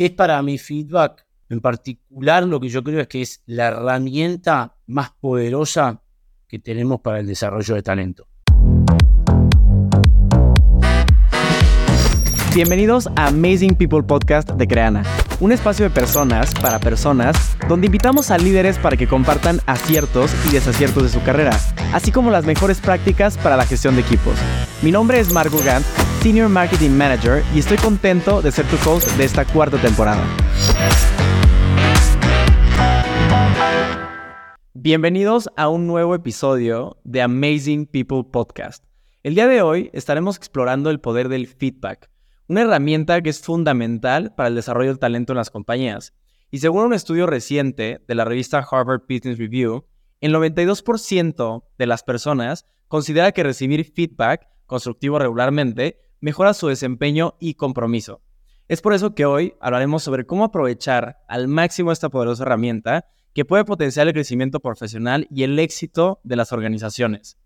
¿Qué 0.00 0.06
es 0.06 0.12
para 0.12 0.40
mi 0.40 0.56
feedback? 0.56 1.26
En 1.50 1.60
particular, 1.60 2.44
lo 2.44 2.58
que 2.58 2.70
yo 2.70 2.82
creo 2.82 3.02
es 3.02 3.06
que 3.06 3.20
es 3.20 3.42
la 3.44 3.66
herramienta 3.66 4.74
más 4.86 5.10
poderosa 5.10 6.00
que 6.48 6.58
tenemos 6.58 7.02
para 7.02 7.20
el 7.20 7.26
desarrollo 7.26 7.74
de 7.74 7.82
talento. 7.82 8.26
Bienvenidos 12.54 13.08
a 13.14 13.26
Amazing 13.26 13.74
People 13.74 14.02
Podcast 14.02 14.52
de 14.52 14.66
Creana, 14.66 15.02
un 15.38 15.52
espacio 15.52 15.84
de 15.84 15.90
personas 15.90 16.54
para 16.54 16.78
personas 16.78 17.58
donde 17.68 17.88
invitamos 17.88 18.30
a 18.30 18.38
líderes 18.38 18.78
para 18.78 18.96
que 18.96 19.06
compartan 19.06 19.60
aciertos 19.66 20.32
y 20.48 20.52
desaciertos 20.54 21.02
de 21.02 21.08
su 21.10 21.22
carrera, 21.22 21.54
así 21.92 22.10
como 22.10 22.30
las 22.30 22.46
mejores 22.46 22.80
prácticas 22.80 23.36
para 23.36 23.58
la 23.58 23.66
gestión 23.66 23.96
de 23.96 24.00
equipos. 24.00 24.38
Mi 24.80 24.92
nombre 24.92 25.20
es 25.20 25.30
Marco 25.30 25.58
Gant, 25.62 25.84
Senior 26.22 26.50
Marketing 26.50 26.90
Manager, 26.90 27.42
y 27.54 27.60
estoy 27.60 27.78
contento 27.78 28.42
de 28.42 28.52
ser 28.52 28.66
tu 28.66 28.76
host 28.86 29.08
de 29.16 29.24
esta 29.24 29.46
cuarta 29.46 29.80
temporada. 29.80 30.22
Bienvenidos 34.74 35.48
a 35.56 35.70
un 35.70 35.86
nuevo 35.86 36.14
episodio 36.14 36.98
de 37.04 37.22
Amazing 37.22 37.86
People 37.86 38.24
Podcast. 38.30 38.84
El 39.22 39.34
día 39.34 39.46
de 39.46 39.62
hoy 39.62 39.88
estaremos 39.94 40.36
explorando 40.36 40.90
el 40.90 41.00
poder 41.00 41.30
del 41.30 41.46
feedback 41.46 42.10
una 42.48 42.62
herramienta 42.62 43.22
que 43.22 43.30
es 43.30 43.40
fundamental 43.40 44.34
para 44.34 44.50
el 44.50 44.54
desarrollo 44.56 44.90
del 44.90 44.98
talento 44.98 45.32
en 45.32 45.38
las 45.38 45.50
compañías. 45.50 46.12
Y 46.50 46.58
según 46.58 46.84
un 46.84 46.92
estudio 46.92 47.28
reciente 47.28 48.04
de 48.06 48.14
la 48.14 48.26
revista 48.26 48.58
Harvard 48.70 49.04
Business 49.08 49.38
Review, 49.38 49.86
el 50.20 50.34
92% 50.34 51.64
de 51.78 51.86
las 51.86 52.02
personas 52.02 52.66
considera 52.88 53.32
que 53.32 53.42
recibir 53.42 53.90
feedback 53.90 54.48
constructivo 54.66 55.18
regularmente 55.18 56.09
mejora 56.20 56.54
su 56.54 56.68
desempeño 56.68 57.34
y 57.40 57.54
compromiso. 57.54 58.22
Es 58.68 58.82
por 58.82 58.94
eso 58.94 59.14
que 59.14 59.24
hoy 59.24 59.54
hablaremos 59.60 60.02
sobre 60.02 60.26
cómo 60.26 60.44
aprovechar 60.44 61.18
al 61.28 61.48
máximo 61.48 61.90
esta 61.90 62.08
poderosa 62.08 62.44
herramienta 62.44 63.06
que 63.34 63.44
puede 63.44 63.64
potenciar 63.64 64.06
el 64.06 64.12
crecimiento 64.12 64.60
profesional 64.60 65.26
y 65.30 65.42
el 65.42 65.58
éxito 65.58 66.20
de 66.24 66.36
las 66.36 66.52
organizaciones. 66.52 67.36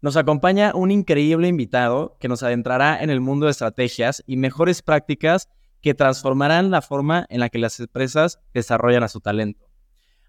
Nos 0.00 0.16
acompaña 0.16 0.72
un 0.74 0.90
increíble 0.90 1.48
invitado 1.48 2.16
que 2.20 2.28
nos 2.28 2.42
adentrará 2.42 3.02
en 3.02 3.10
el 3.10 3.20
mundo 3.20 3.46
de 3.46 3.52
estrategias 3.52 4.22
y 4.26 4.36
mejores 4.36 4.82
prácticas 4.82 5.48
que 5.82 5.94
transformarán 5.94 6.70
la 6.70 6.82
forma 6.82 7.26
en 7.30 7.40
la 7.40 7.48
que 7.48 7.58
las 7.58 7.80
empresas 7.80 8.40
desarrollan 8.54 9.02
a 9.02 9.08
su 9.08 9.20
talento. 9.20 9.66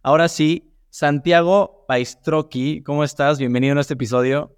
Ahora 0.01 0.27
sí, 0.27 0.73
Santiago 0.89 1.85
Paistroqui, 1.87 2.83
¿cómo 2.83 3.03
estás? 3.03 3.39
Bienvenido 3.39 3.77
a 3.77 3.81
este 3.81 3.93
episodio. 3.93 4.57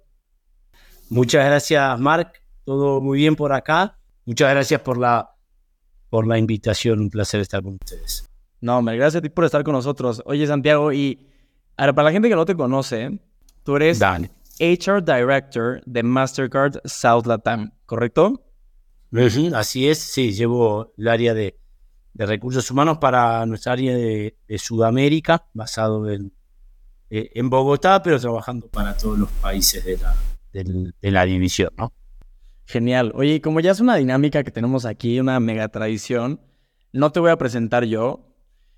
Muchas 1.10 1.44
gracias, 1.44 2.00
Mark. 2.00 2.43
Todo 2.64 3.00
muy 3.00 3.18
bien 3.18 3.36
por 3.36 3.52
acá. 3.52 3.98
Muchas 4.24 4.50
gracias 4.50 4.80
por 4.80 4.98
la, 4.98 5.34
por 6.08 6.26
la 6.26 6.38
invitación. 6.38 7.00
Un 7.00 7.10
placer 7.10 7.40
estar 7.40 7.62
con 7.62 7.74
ustedes. 7.74 8.28
No, 8.60 8.80
me 8.80 8.96
gracias 8.96 9.18
a 9.18 9.22
ti 9.22 9.28
por 9.28 9.44
estar 9.44 9.62
con 9.62 9.74
nosotros. 9.74 10.22
Oye, 10.24 10.46
Santiago, 10.46 10.92
y 10.92 11.28
ahora, 11.76 11.92
para 11.92 12.06
la 12.06 12.12
gente 12.12 12.28
que 12.28 12.34
no 12.34 12.46
te 12.46 12.56
conoce, 12.56 13.20
tú 13.62 13.76
eres 13.76 13.98
Dale. 13.98 14.30
HR 14.58 15.04
Director 15.04 15.82
de 15.84 16.02
Mastercard 16.02 16.78
South 16.84 17.26
Latam, 17.26 17.72
¿correcto? 17.84 18.42
Así 19.54 19.88
es, 19.88 19.98
sí, 19.98 20.32
llevo 20.32 20.92
el 20.96 21.08
área 21.08 21.34
de, 21.34 21.58
recursos 22.14 22.68
humanos 22.70 22.98
para 22.98 23.44
nuestra 23.46 23.72
área 23.72 23.94
de, 23.94 24.36
Sudamérica, 24.56 25.46
basado 25.52 26.08
en, 26.10 26.32
eh, 27.10 27.30
en, 27.34 27.50
Bogotá, 27.50 28.02
pero 28.02 28.18
trabajando 28.18 28.66
para 28.68 28.96
todos 28.96 29.18
los 29.18 29.30
países 29.30 29.84
de 29.84 29.98
la, 29.98 30.16
de 30.52 31.10
la 31.10 31.24
división, 31.24 31.70
¿no? 31.76 31.92
Genial. 32.66 33.12
Oye, 33.14 33.40
como 33.40 33.60
ya 33.60 33.72
es 33.72 33.80
una 33.80 33.96
dinámica 33.96 34.42
que 34.42 34.50
tenemos 34.50 34.86
aquí, 34.86 35.20
una 35.20 35.38
mega 35.40 35.68
tradición, 35.68 36.40
no 36.92 37.12
te 37.12 37.20
voy 37.20 37.30
a 37.30 37.36
presentar 37.36 37.84
yo, 37.84 38.34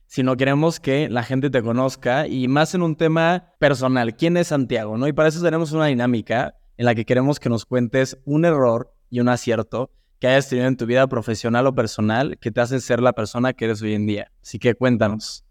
sino 0.07 0.37
queremos 0.37 0.81
que 0.81 1.09
la 1.09 1.23
gente 1.23 1.51
te 1.51 1.63
conozca 1.63 2.27
y 2.27 2.49
más 2.49 2.75
en 2.75 2.83
un 2.83 2.97
tema 2.97 3.53
personal. 3.59 4.17
¿Quién 4.17 4.37
es 4.37 4.49
Santiago? 4.49 4.97
¿no? 4.97 5.07
Y 5.09 5.13
para 5.13 5.29
eso 5.29 5.43
tenemos 5.43 5.73
una 5.73 5.87
dinámica 5.87 6.57
en 6.77 6.87
la 6.87 6.95
que 6.95 7.05
queremos 7.05 7.41
que 7.41 7.49
nos 7.49 7.65
cuentes 7.65 8.19
un 8.25 8.45
error 8.45 8.93
y 9.11 9.21
un 9.21 9.29
acierto 9.29 9.91
que 10.19 10.29
hayas 10.29 10.49
tenido 10.49 10.69
en 10.69 10.77
tu 10.77 10.87
vida 10.87 11.07
profesional 11.07 11.67
o 11.67 11.75
personal 11.75 12.39
que 12.39 12.51
te 12.51 12.61
hace 12.61 12.81
ser 12.81 13.01
la 13.01 13.13
persona 13.13 13.53
que 13.53 13.67
eres 13.67 13.83
hoy 13.83 13.95
en 13.95 14.07
día. 14.07 14.33
Así 14.43 14.59
que 14.59 14.75
cuéntanos. 14.75 15.45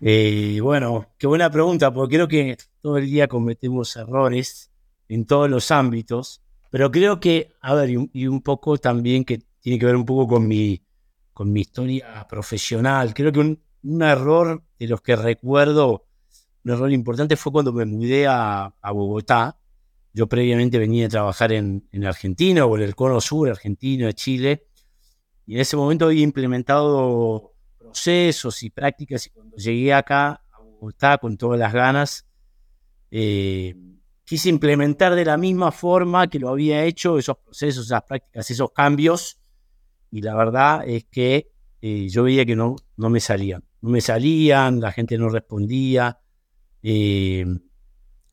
Eh, 0.00 0.58
bueno, 0.60 1.06
qué 1.18 1.26
buena 1.26 1.50
pregunta, 1.50 1.92
porque 1.92 2.16
creo 2.16 2.28
que 2.28 2.56
todo 2.80 2.98
el 2.98 3.06
día 3.06 3.28
cometemos 3.28 3.94
errores 3.96 4.70
en 5.08 5.26
todos 5.26 5.48
los 5.48 5.70
ámbitos, 5.70 6.42
pero 6.72 6.90
creo 6.90 7.20
que, 7.20 7.52
a 7.60 7.74
ver, 7.74 7.90
y 7.90 8.26
un 8.26 8.40
poco 8.40 8.78
también 8.78 9.26
que 9.26 9.42
tiene 9.60 9.78
que 9.78 9.84
ver 9.84 9.94
un 9.94 10.06
poco 10.06 10.26
con 10.26 10.48
mi, 10.48 10.82
con 11.34 11.52
mi 11.52 11.60
historia 11.60 12.26
profesional. 12.26 13.12
Creo 13.12 13.30
que 13.30 13.40
un, 13.40 14.02
error 14.02 14.64
de 14.78 14.86
los 14.86 15.02
que 15.02 15.14
recuerdo, 15.14 16.06
un 16.64 16.72
error 16.72 16.90
importante 16.90 17.36
fue 17.36 17.52
cuando 17.52 17.74
me 17.74 17.84
mudé 17.84 18.26
a, 18.26 18.72
Bogotá. 18.90 19.58
Yo 20.14 20.26
previamente 20.26 20.78
venía 20.78 21.04
a 21.04 21.10
trabajar 21.10 21.52
en, 21.52 21.86
Argentina 22.06 22.64
o 22.64 22.74
en 22.78 22.84
el 22.84 22.94
cono 22.94 23.20
sur 23.20 23.50
argentino 23.50 24.06
de 24.06 24.14
Chile. 24.14 24.66
Y 25.44 25.56
en 25.56 25.60
ese 25.60 25.76
momento 25.76 26.06
había 26.06 26.22
implementado 26.22 27.52
procesos 27.76 28.62
y 28.62 28.70
prácticas. 28.70 29.26
Y 29.26 29.30
cuando 29.30 29.58
llegué 29.58 29.92
acá 29.92 30.42
a 30.50 30.58
Bogotá 30.62 31.18
con 31.18 31.36
todas 31.36 31.60
las 31.60 31.74
ganas, 31.74 32.26
eh, 33.10 33.76
quise 34.24 34.48
implementar 34.48 35.14
de 35.14 35.24
la 35.24 35.36
misma 35.36 35.72
forma 35.72 36.28
que 36.28 36.38
lo 36.38 36.48
había 36.48 36.84
hecho 36.84 37.18
esos 37.18 37.36
procesos, 37.38 37.86
esas 37.86 38.02
prácticas, 38.02 38.50
esos 38.50 38.70
cambios 38.72 39.38
y 40.12 40.20
la 40.20 40.36
verdad 40.36 40.86
es 40.86 41.04
que 41.04 41.50
eh, 41.80 42.08
yo 42.08 42.24
veía 42.24 42.44
que 42.44 42.54
no, 42.54 42.76
no 42.96 43.10
me 43.10 43.18
salían. 43.18 43.64
No 43.80 43.90
me 43.90 44.00
salían, 44.00 44.80
la 44.80 44.92
gente 44.92 45.16
no 45.18 45.30
respondía. 45.30 46.20
Eh, 46.82 47.44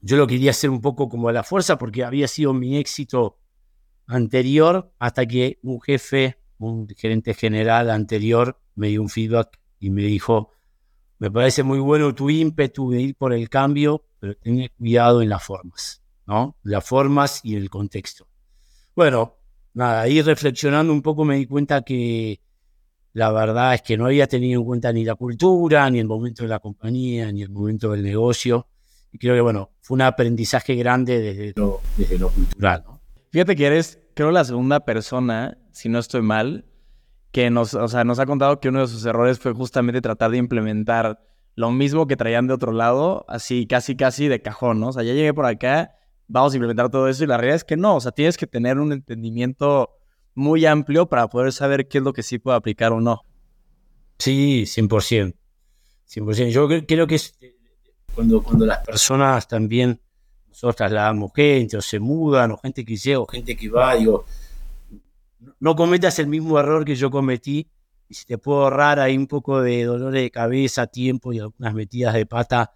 yo 0.01 0.17
lo 0.17 0.27
quería 0.27 0.51
hacer 0.51 0.69
un 0.69 0.81
poco 0.81 1.09
como 1.09 1.29
a 1.29 1.33
la 1.33 1.43
fuerza 1.43 1.77
porque 1.77 2.03
había 2.03 2.27
sido 2.27 2.53
mi 2.53 2.77
éxito 2.77 3.39
anterior 4.07 4.91
hasta 4.99 5.25
que 5.25 5.59
un 5.63 5.81
jefe, 5.81 6.37
un 6.57 6.87
gerente 6.89 7.33
general 7.33 7.89
anterior 7.89 8.59
me 8.75 8.89
dio 8.89 9.01
un 9.01 9.09
feedback 9.09 9.59
y 9.79 9.89
me 9.89 10.03
dijo, 10.03 10.51
me 11.17 11.31
parece 11.31 11.63
muy 11.63 11.79
bueno 11.79 12.13
tu 12.13 12.29
ímpetu 12.29 12.91
de 12.91 13.01
ir 13.01 13.15
por 13.15 13.33
el 13.33 13.49
cambio, 13.49 14.05
pero 14.19 14.35
ten 14.35 14.69
cuidado 14.77 15.21
en 15.21 15.29
las 15.29 15.43
formas, 15.43 16.01
¿no? 16.25 16.55
Las 16.63 16.85
formas 16.85 17.41
y 17.43 17.55
el 17.55 17.69
contexto. 17.69 18.27
Bueno, 18.95 19.37
nada, 19.73 20.01
ahí 20.01 20.21
reflexionando 20.21 20.91
un 20.91 21.01
poco 21.01 21.25
me 21.25 21.37
di 21.37 21.45
cuenta 21.45 21.81
que 21.81 22.41
la 23.13 23.31
verdad 23.31 23.73
es 23.73 23.81
que 23.81 23.97
no 23.97 24.05
había 24.05 24.27
tenido 24.27 24.59
en 24.61 24.65
cuenta 24.65 24.93
ni 24.93 25.03
la 25.03 25.15
cultura, 25.15 25.89
ni 25.89 25.99
el 25.99 26.07
momento 26.07 26.43
de 26.43 26.49
la 26.49 26.59
compañía, 26.59 27.31
ni 27.31 27.41
el 27.41 27.49
momento 27.49 27.91
del 27.91 28.03
negocio. 28.03 28.67
Y 29.11 29.17
creo 29.17 29.33
que, 29.35 29.41
bueno, 29.41 29.71
fue 29.81 29.95
un 29.95 30.01
aprendizaje 30.01 30.75
grande 30.75 31.19
desde 31.19 31.53
lo, 31.55 31.81
desde 31.97 32.19
lo 32.19 32.29
cultural. 32.29 32.83
¿no? 32.85 33.01
Fíjate 33.31 33.55
que 33.55 33.65
eres, 33.65 33.99
creo, 34.13 34.31
la 34.31 34.43
segunda 34.43 34.81
persona, 34.81 35.57
si 35.71 35.89
no 35.89 35.99
estoy 35.99 36.21
mal, 36.21 36.65
que 37.31 37.49
nos, 37.49 37.73
o 37.73 37.87
sea, 37.87 38.03
nos 38.03 38.19
ha 38.19 38.25
contado 38.25 38.59
que 38.59 38.69
uno 38.69 38.81
de 38.81 38.87
sus 38.87 39.05
errores 39.05 39.39
fue 39.39 39.53
justamente 39.53 40.01
tratar 40.01 40.31
de 40.31 40.37
implementar 40.37 41.21
lo 41.55 41.71
mismo 41.71 42.07
que 42.07 42.15
traían 42.15 42.47
de 42.47 42.53
otro 42.53 42.71
lado, 42.71 43.25
así 43.27 43.67
casi, 43.67 43.95
casi 43.95 44.27
de 44.27 44.41
cajón, 44.41 44.79
¿no? 44.79 44.89
O 44.89 44.93
sea, 44.93 45.03
ya 45.03 45.13
llegué 45.13 45.33
por 45.33 45.45
acá 45.45 45.95
vamos 46.29 46.53
a 46.53 46.55
implementar 46.55 46.89
todo 46.89 47.09
eso 47.09 47.23
y 47.23 47.27
la 47.27 47.37
realidad 47.37 47.57
es 47.57 47.63
que 47.65 47.75
no, 47.75 47.95
o 47.95 47.99
sea, 47.99 48.11
tienes 48.11 48.37
que 48.37 48.47
tener 48.47 48.77
un 48.77 48.93
entendimiento 48.93 49.97
muy 50.35 50.65
amplio 50.65 51.07
para 51.07 51.27
poder 51.27 51.51
saber 51.51 51.87
qué 51.89 51.97
es 51.97 52.03
lo 52.03 52.13
que 52.13 52.23
sí 52.23 52.37
puede 52.39 52.55
aplicar 52.55 52.93
o 52.93 53.01
no. 53.01 53.23
Sí, 54.19 54.63
100%. 54.65 55.35
100%. 56.07 56.49
Yo 56.49 56.67
creo 56.85 57.07
que 57.07 57.15
eh, 57.15 57.55
cuando, 58.13 58.41
cuando 58.41 58.65
las 58.65 58.85
personas 58.85 59.47
también, 59.47 59.99
nosotros 60.47 60.75
trasladamos 60.75 61.31
gente 61.35 61.77
o 61.77 61.81
se 61.81 61.99
mudan 61.99 62.51
o 62.51 62.57
gente 62.57 62.85
que 62.85 62.95
llega 62.95 63.19
o 63.19 63.25
gente 63.25 63.57
que 63.57 63.69
va, 63.69 63.95
digo, 63.95 64.25
no 65.59 65.75
cometas 65.75 66.19
el 66.19 66.27
mismo 66.27 66.59
error 66.59 66.85
que 66.85 66.95
yo 66.95 67.09
cometí 67.09 67.67
y 68.09 68.15
si 68.15 68.25
te 68.25 68.39
puedo 68.39 68.63
ahorrar 68.63 68.99
ahí 68.99 69.15
un 69.15 69.27
poco 69.27 69.61
de 69.61 69.83
dolor 69.83 70.11
de 70.11 70.31
cabeza, 70.31 70.87
tiempo 70.87 71.31
y 71.31 71.39
algunas 71.39 71.75
metidas 71.75 72.15
de 72.15 72.25
pata, 72.25 72.73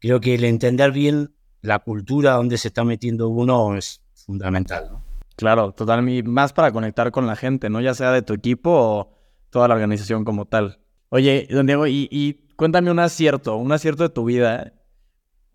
creo 0.00 0.20
que 0.20 0.34
el 0.34 0.44
entender 0.44 0.90
bien 0.90 1.32
la 1.62 1.78
cultura 1.78 2.32
donde 2.32 2.58
se 2.58 2.68
está 2.68 2.84
metiendo 2.84 3.28
uno 3.28 3.76
es 3.76 4.02
fundamental, 4.14 4.88
¿no? 4.90 5.04
Claro, 5.36 5.72
totalmente. 5.72 6.28
Más 6.28 6.52
para 6.52 6.72
conectar 6.72 7.10
con 7.10 7.26
la 7.26 7.36
gente, 7.36 7.70
¿no? 7.70 7.80
Ya 7.80 7.94
sea 7.94 8.12
de 8.12 8.22
tu 8.22 8.34
equipo 8.34 8.70
o 8.70 9.18
toda 9.50 9.68
la 9.68 9.74
organización 9.74 10.24
como 10.24 10.46
tal. 10.46 10.80
Oye, 11.08 11.46
don 11.50 11.66
Diego, 11.66 11.86
y, 11.86 12.46
cuéntame 12.56 12.90
un 12.90 12.98
acierto, 12.98 13.56
un 13.56 13.72
acierto 13.72 14.02
de 14.04 14.08
tu 14.10 14.24
vida 14.24 14.74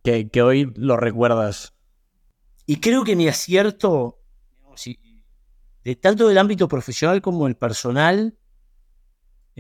que, 0.04 0.42
hoy 0.42 0.72
lo 0.76 0.98
recuerdas. 0.98 1.74
Y 2.66 2.78
creo 2.78 3.04
que 3.04 3.16
mi 3.16 3.28
acierto, 3.28 4.22
de 5.84 5.96
tanto 5.96 6.28
del 6.28 6.38
ámbito 6.38 6.68
profesional 6.68 7.22
como 7.22 7.48
el 7.48 7.56
personal, 7.56 8.38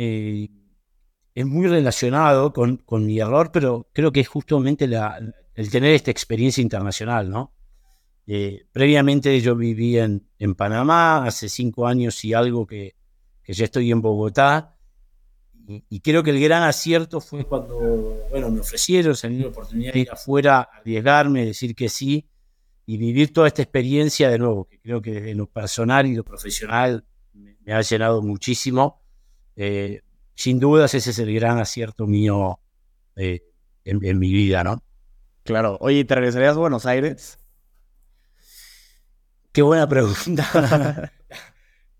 eh, 0.01 0.49
es 1.35 1.45
muy 1.45 1.67
relacionado 1.67 2.53
con, 2.53 2.77
con, 2.77 3.05
mi 3.05 3.19
error, 3.19 3.51
pero 3.51 3.89
creo 3.91 4.13
que 4.13 4.21
es 4.21 4.29
justamente 4.29 4.87
la, 4.87 5.19
el 5.55 5.69
tener 5.69 5.93
esta 5.93 6.09
experiencia 6.09 6.61
internacional, 6.61 7.29
¿no? 7.29 7.53
Eh, 8.25 8.65
previamente 8.71 9.41
yo 9.41 9.55
viví 9.57 9.97
en, 9.97 10.25
en, 10.37 10.55
Panamá, 10.55 11.25
hace 11.25 11.49
cinco 11.49 11.85
años 11.85 12.23
y 12.23 12.33
algo 12.33 12.65
que, 12.65 12.95
que 13.43 13.53
ya 13.53 13.65
estoy 13.65 13.91
en 13.91 14.01
Bogotá. 14.01 14.77
Y, 15.67 15.99
creo 15.99 16.23
que 16.23 16.31
el 16.31 16.39
gran 16.39 16.63
acierto 16.63 17.19
fue 17.19 17.45
cuando, 17.45 17.77
bueno, 18.29 18.49
me 18.49 18.61
ofrecieron, 18.61 19.15
salir 19.15 19.41
la 19.41 19.47
oportunidad 19.49 19.93
de 19.93 19.99
ir 19.99 20.11
afuera, 20.11 20.61
arriesgarme, 20.61 21.45
decir 21.45 21.75
que 21.75 21.89
sí 21.89 22.27
y 22.85 22.97
vivir 22.97 23.33
toda 23.33 23.47
esta 23.47 23.61
experiencia 23.61 24.29
de 24.29 24.39
nuevo, 24.39 24.65
que 24.65 24.79
creo 24.79 25.01
que 25.01 25.11
desde 25.11 25.35
lo 25.35 25.47
personal 25.47 26.07
y 26.07 26.15
lo 26.15 26.23
profesional 26.23 27.05
me, 27.33 27.73
ha 27.73 27.81
llenado 27.81 28.21
muchísimo. 28.21 29.01
Eh, 29.61 30.03
sin 30.35 30.57
dudas 30.57 30.94
ese 30.94 31.09
es 31.09 31.19
el 31.19 31.33
gran 31.33 31.59
acierto 31.59 32.07
mío 32.07 32.61
eh, 33.17 33.41
en, 33.83 34.17
mi 34.17 34.31
vida, 34.31 34.63
¿no? 34.63 34.81
Claro. 35.44 35.77
Oye, 35.81 36.06
¿te 36.06 36.15
regresarías 36.15 36.56
a 36.56 36.59
Buenos 36.59 36.85
Aires? 36.85 37.38
Qué 39.51 39.61
buena 39.61 39.89
pregunta. 39.89 41.11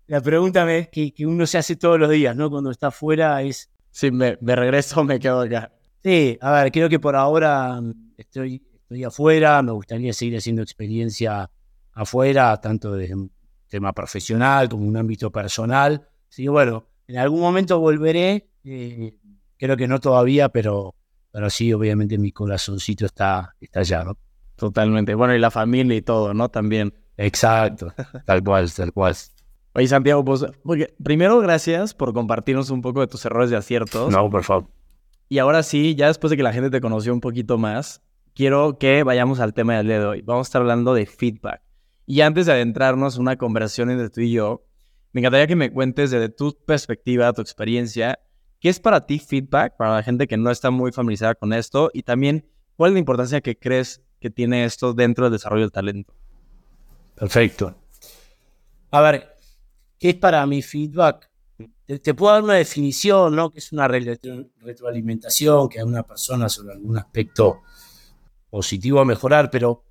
La 0.06 0.22
pregunta 0.22 0.66
que, 0.90 1.12
que, 1.12 1.26
uno 1.26 1.46
se 1.46 1.58
hace 1.58 1.76
todos 1.76 2.00
los 2.00 2.08
días, 2.08 2.34
¿no? 2.34 2.48
Cuando 2.48 2.70
está 2.70 2.86
afuera 2.86 3.42
es... 3.42 3.70
Sí, 3.90 4.10
me, 4.10 4.38
me 4.40 4.56
regreso 4.56 5.04
me 5.04 5.20
quedo 5.20 5.42
acá. 5.42 5.72
Sí, 6.02 6.38
a 6.40 6.52
ver, 6.52 6.72
creo 6.72 6.88
que 6.88 6.98
por 6.98 7.16
ahora 7.16 7.78
estoy 8.16 8.62
estoy 8.90 9.04
afuera, 9.04 9.62
me 9.62 9.72
gustaría 9.72 10.14
seguir 10.14 10.38
haciendo 10.38 10.62
experiencia 10.62 11.50
afuera, 11.92 12.58
tanto 12.58 12.92
desde 12.94 13.14
un 13.14 13.30
tema 13.68 13.92
profesional 13.92 14.70
como 14.70 14.86
un 14.86 14.96
ámbito 14.96 15.30
personal. 15.30 16.08
Sí, 16.28 16.48
bueno, 16.48 16.88
en 17.10 17.18
algún 17.18 17.40
momento 17.40 17.80
volveré, 17.80 18.48
eh, 18.64 19.18
creo 19.58 19.76
que 19.76 19.88
no 19.88 19.98
todavía, 19.98 20.48
pero, 20.48 20.94
pero 21.32 21.50
sí, 21.50 21.72
obviamente 21.72 22.18
mi 22.18 22.30
corazoncito 22.30 23.04
está, 23.04 23.56
está 23.60 23.80
allá, 23.80 24.04
¿no? 24.04 24.16
Totalmente. 24.54 25.16
Bueno, 25.16 25.34
y 25.34 25.40
la 25.40 25.50
familia 25.50 25.96
y 25.96 26.02
todo, 26.02 26.34
¿no? 26.34 26.48
También. 26.50 26.94
Exacto, 27.16 27.92
tal 28.26 28.44
cual, 28.44 28.72
tal 28.72 28.92
cual. 28.92 29.16
Oye, 29.74 29.88
Santiago, 29.88 30.24
pues, 30.24 30.46
primero 31.02 31.40
gracias 31.40 31.94
por 31.94 32.14
compartirnos 32.14 32.70
un 32.70 32.80
poco 32.80 33.00
de 33.00 33.08
tus 33.08 33.24
errores 33.24 33.50
y 33.50 33.56
aciertos. 33.56 34.12
No, 34.12 34.30
por 34.30 34.44
favor. 34.44 34.68
Y 35.28 35.38
ahora 35.38 35.64
sí, 35.64 35.96
ya 35.96 36.06
después 36.06 36.30
de 36.30 36.36
que 36.36 36.42
la 36.44 36.52
gente 36.52 36.70
te 36.70 36.80
conoció 36.80 37.12
un 37.12 37.20
poquito 37.20 37.58
más, 37.58 38.02
quiero 38.34 38.78
que 38.78 39.02
vayamos 39.02 39.40
al 39.40 39.52
tema 39.52 39.76
del 39.76 39.88
día 39.88 39.98
de 39.98 40.06
hoy. 40.06 40.22
Vamos 40.22 40.46
a 40.46 40.48
estar 40.48 40.62
hablando 40.62 40.94
de 40.94 41.06
feedback. 41.06 41.60
Y 42.06 42.20
antes 42.20 42.46
de 42.46 42.52
adentrarnos 42.52 43.16
en 43.16 43.22
una 43.22 43.36
conversación 43.36 43.90
entre 43.90 44.10
tú 44.10 44.20
y 44.20 44.30
yo, 44.30 44.64
me 45.12 45.20
encantaría 45.20 45.46
que 45.46 45.56
me 45.56 45.72
cuentes 45.72 46.10
desde 46.10 46.28
tu 46.28 46.56
perspectiva, 46.64 47.32
tu 47.32 47.42
experiencia, 47.42 48.18
qué 48.60 48.68
es 48.68 48.78
para 48.78 49.06
ti 49.06 49.18
feedback, 49.18 49.76
para 49.76 49.96
la 49.96 50.02
gente 50.02 50.26
que 50.26 50.36
no 50.36 50.50
está 50.50 50.70
muy 50.70 50.92
familiarizada 50.92 51.34
con 51.34 51.52
esto, 51.52 51.90
y 51.92 52.02
también 52.02 52.46
cuál 52.76 52.90
es 52.90 52.94
la 52.94 53.00
importancia 53.00 53.40
que 53.40 53.58
crees 53.58 54.02
que 54.20 54.30
tiene 54.30 54.64
esto 54.64 54.92
dentro 54.92 55.24
del 55.24 55.32
desarrollo 55.32 55.62
del 55.62 55.72
talento. 55.72 56.14
Perfecto. 57.14 57.74
A 58.90 59.00
ver, 59.00 59.34
¿qué 59.98 60.10
es 60.10 60.16
para 60.16 60.44
mí 60.46 60.62
feedback? 60.62 61.30
Te, 61.86 62.14
puedo 62.14 62.32
dar 62.32 62.42
una 62.42 62.54
definición, 62.54 63.34
¿no? 63.34 63.50
Que 63.50 63.58
es 63.58 63.72
una 63.72 63.88
retroalimentación 63.88 65.68
que 65.68 65.80
a 65.80 65.84
una 65.84 66.02
persona 66.04 66.48
sobre 66.48 66.74
algún 66.74 66.96
aspecto 66.96 67.62
positivo 68.48 69.00
a 69.00 69.04
mejorar, 69.04 69.50
pero 69.50 69.84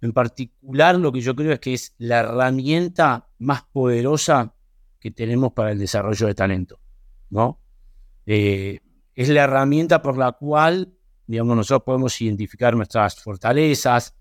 en 0.00 0.12
particular 0.12 0.96
lo 0.96 1.12
que 1.12 1.20
yo 1.20 1.34
creo 1.34 1.52
es 1.52 1.60
que 1.60 1.74
es 1.74 1.94
la 1.98 2.20
herramienta 2.20 3.28
más 3.38 3.62
poderosa 3.62 4.54
que 5.00 5.10
tenemos 5.10 5.52
para 5.52 5.72
el 5.72 5.78
desarrollo 5.78 6.26
de 6.26 6.34
talento, 6.34 6.80
¿no? 7.30 7.60
Eh, 8.26 8.80
es 9.14 9.28
la 9.28 9.44
herramienta 9.44 10.02
por 10.02 10.16
la 10.16 10.32
cual, 10.32 10.94
digamos, 11.26 11.56
nosotros 11.56 11.84
podemos 11.84 12.20
identificar 12.20 12.76
nuestras 12.76 13.20
fortalezas, 13.20 14.14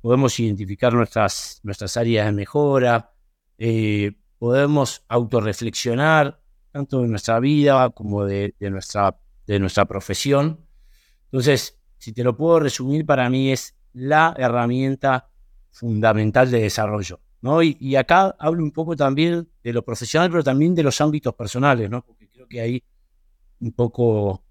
podemos 0.00 0.38
identificar 0.40 0.92
nuestras, 0.94 1.60
nuestras 1.62 1.96
áreas 1.96 2.26
de 2.26 2.32
mejora, 2.32 3.12
eh, 3.58 4.12
podemos 4.38 5.04
autorreflexionar 5.08 6.40
tanto 6.72 7.02
de 7.02 7.08
nuestra 7.08 7.40
vida 7.40 7.90
como 7.90 8.24
de, 8.24 8.54
nuestra, 8.60 9.18
de 9.46 9.58
nuestra 9.58 9.84
profesión. 9.84 10.66
Entonces, 11.24 11.78
si 11.98 12.12
te 12.12 12.24
lo 12.24 12.36
puedo 12.36 12.60
resumir, 12.60 13.04
para 13.04 13.28
mí 13.28 13.52
es 13.52 13.76
la 13.92 14.34
herramienta 14.36 15.30
fundamental 15.70 16.50
de 16.50 16.62
desarrollo. 16.62 17.20
¿no? 17.42 17.62
Y, 17.62 17.96
acá 17.96 18.34
hablo 18.38 18.62
un 18.62 18.70
poco 18.70 18.96
también 18.96 19.48
de 19.62 19.72
lo 19.72 19.82
profesional, 19.84 20.30
pero 20.30 20.44
también 20.44 20.74
de 20.74 20.82
los 20.82 21.00
ámbitos 21.00 21.34
personales, 21.34 21.88
¿no? 21.88 22.04
porque 22.04 22.28
creo 22.28 22.46
que 22.46 22.60
ahí 22.60 22.84
un 23.60 23.72
poco, 23.72 24.44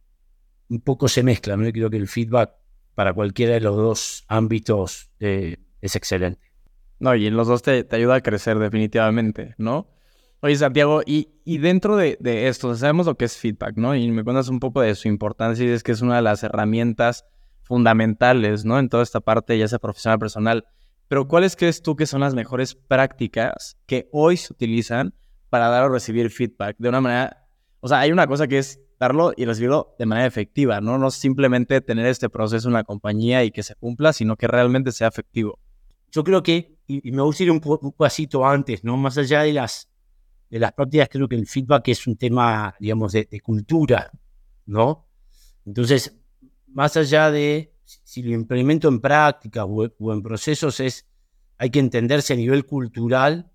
un 0.69 0.81
poco 0.81 1.07
se 1.07 1.23
mezcla. 1.23 1.55
¿no? 1.55 1.71
creo 1.71 1.89
que 1.89 1.97
el 1.97 2.07
feedback 2.07 2.51
para 2.95 3.13
cualquiera 3.13 3.53
de 3.53 3.61
los 3.61 3.75
dos 3.75 4.25
ámbitos 4.27 5.11
eh, 5.19 5.57
es 5.81 5.95
excelente. 5.95 6.41
No, 6.99 7.15
y 7.15 7.27
en 7.27 7.37
los 7.37 7.47
dos 7.47 7.61
te, 7.61 7.87
ayuda 7.91 8.15
a 8.15 8.21
crecer 8.21 8.59
definitivamente, 8.59 9.55
¿no? 9.57 9.87
Oye, 10.41 10.57
Santiago, 10.57 11.01
y, 11.05 11.29
dentro 11.45 11.95
de, 11.95 12.17
de, 12.19 12.49
esto, 12.49 12.75
sabemos 12.75 13.05
lo 13.05 13.15
que 13.15 13.25
es 13.25 13.37
feedback, 13.37 13.77
¿no? 13.77 13.95
Y 13.95 14.09
me 14.11 14.23
cuentas 14.23 14.49
un 14.49 14.59
poco 14.59 14.81
de 14.81 14.95
su 14.95 15.07
importancia 15.07 15.65
y 15.65 15.69
es 15.69 15.81
que 15.81 15.93
es 15.93 16.01
una 16.01 16.17
de 16.17 16.21
las 16.21 16.43
herramientas 16.43 17.25
fundamentales, 17.69 18.65
¿no? 18.65 18.79
En 18.79 18.89
toda 18.89 19.03
esta 19.03 19.19
parte, 19.19 19.55
ya 19.55 19.67
sea 19.67 19.77
profesional, 19.77 20.17
personal. 20.17 20.65
Pero 21.07 21.27
¿cuáles 21.27 21.55
crees 21.55 21.83
tú 21.83 21.95
que 21.95 22.07
son 22.07 22.21
las 22.21 22.33
mejores 22.33 22.73
prácticas 22.73 23.77
que 23.85 24.09
hoy 24.11 24.37
se 24.37 24.51
utilizan 24.51 25.13
para 25.51 25.69
dar 25.69 25.83
o 25.83 25.89
recibir 25.89 26.31
feedback 26.31 26.77
de 26.79 26.89
una 26.89 26.99
manera, 26.99 27.47
o 27.79 27.87
sea, 27.87 27.99
hay 27.99 28.11
una 28.11 28.25
cosa 28.25 28.47
que 28.47 28.57
es 28.57 28.81
darlo 28.99 29.33
y 29.37 29.45
recibirlo 29.45 29.95
de 29.99 30.07
manera 30.07 30.25
efectiva, 30.25 30.81
¿no? 30.81 30.97
No 30.97 31.11
simplemente 31.11 31.79
tener 31.81 32.07
este 32.07 32.27
proceso 32.27 32.67
en 32.69 32.73
la 32.73 32.83
compañía 32.83 33.43
y 33.43 33.51
que 33.51 33.61
se 33.61 33.75
cumpla, 33.75 34.13
sino 34.13 34.35
que 34.35 34.47
realmente 34.47 34.91
sea 34.91 35.07
efectivo. 35.07 35.59
Yo 36.11 36.23
creo 36.23 36.41
que, 36.41 36.79
y, 36.87 37.11
me 37.11 37.21
gusta 37.21 37.43
ir 37.43 37.51
un, 37.51 37.61
un, 37.63 37.91
pasito 37.91 38.47
antes, 38.47 38.83
¿no? 38.83 38.97
Más 38.97 39.15
allá 39.19 39.43
de 39.43 39.53
las, 39.53 39.89
de 40.49 40.57
las 40.57 40.73
prácticas, 40.73 41.07
creo 41.09 41.27
que 41.27 41.35
el 41.35 41.45
feedback 41.45 41.87
es 41.89 42.07
un 42.07 42.17
tema, 42.17 42.73
digamos, 42.79 43.11
de, 43.11 43.27
de 43.29 43.39
cultura, 43.41 44.11
¿no? 44.65 45.05
Entonces, 45.67 46.18
más 46.73 46.97
allá 46.97 47.31
de 47.31 47.73
si 47.85 48.21
lo 48.21 48.31
implemento 48.31 48.87
en 48.87 48.99
práctica 48.99 49.65
o, 49.65 50.13
en 50.13 50.21
procesos, 50.21 50.79
es, 50.79 51.07
hay 51.57 51.69
que 51.69 51.79
entenderse 51.79 52.33
a 52.33 52.35
nivel 52.35 52.65
cultural, 52.65 53.51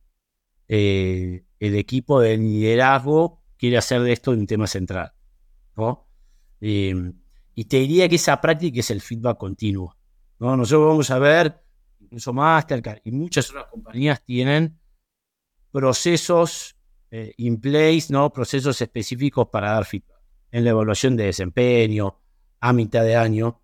eh, 0.69 1.44
el 1.61 1.76
equipo 1.76 2.20
de 2.20 2.37
liderazgo 2.37 3.43
quiere 3.56 3.76
hacer 3.76 4.02
de 4.02 4.12
esto 4.12 4.32
un 4.32 4.46
tema 4.46 4.66
central. 4.66 5.12
¿no? 5.76 6.08
Em, 6.61 7.14
y 7.55 7.64
te 7.66 7.78
diría 7.78 8.08
que 8.08 8.16
esa 8.16 8.40
práctica 8.40 8.81
es 8.81 8.90
el 8.90 9.00
feedback 9.00 9.38
continuo. 9.38 9.96
¿no? 10.40 10.56
Nosotros 10.56 10.88
vamos 10.88 11.11
a 11.11 11.19
ver, 11.19 11.62
incluso 12.00 12.32
Mastercard 12.32 13.00
y 13.05 13.12
muchas 13.12 13.50
otras 13.50 13.66
compañías 13.66 14.25
tienen 14.25 14.78
procesos 15.70 16.76
eh, 17.11 17.32
in 17.37 17.61
place, 17.61 18.06
¿no? 18.11 18.32
procesos 18.32 18.81
específicos 18.81 19.49
para 19.49 19.72
dar 19.72 19.84
feedback 19.84 20.20
en 20.50 20.64
la 20.64 20.70
evaluación 20.70 21.16
de 21.16 21.25
desempeño, 21.26 22.21
a 22.64 22.73
mitad 22.73 23.04
de 23.04 23.14
año, 23.14 23.61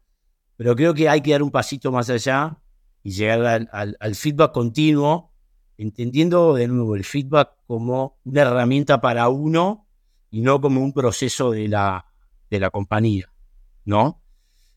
pero 0.57 0.77
creo 0.77 0.93
que 0.93 1.09
hay 1.09 1.23
que 1.23 1.31
dar 1.33 1.43
un 1.43 1.51
pasito 1.51 1.91
más 1.91 2.11
allá 2.11 2.59
y 3.03 3.13
llegar 3.13 3.67
al, 3.73 4.15
feedback 4.15 4.53
continuo, 4.53 5.33
entendiendo 5.79 6.53
de 6.53 6.69
nuevo 6.69 6.97
el 6.97 7.05
feedback 7.05 7.53
como 7.67 8.19
una 8.25 8.43
herramienta 8.43 9.01
para 9.01 9.31
uno 9.31 9.89
y 10.31 10.43
no 10.43 10.61
como 10.61 10.83
un 10.83 10.93
proceso 10.93 11.51
de 11.51 11.67
la, 11.67 12.13
de 12.51 12.61
la 12.61 12.69
compañía, 12.69 13.33
¿no? 13.87 14.23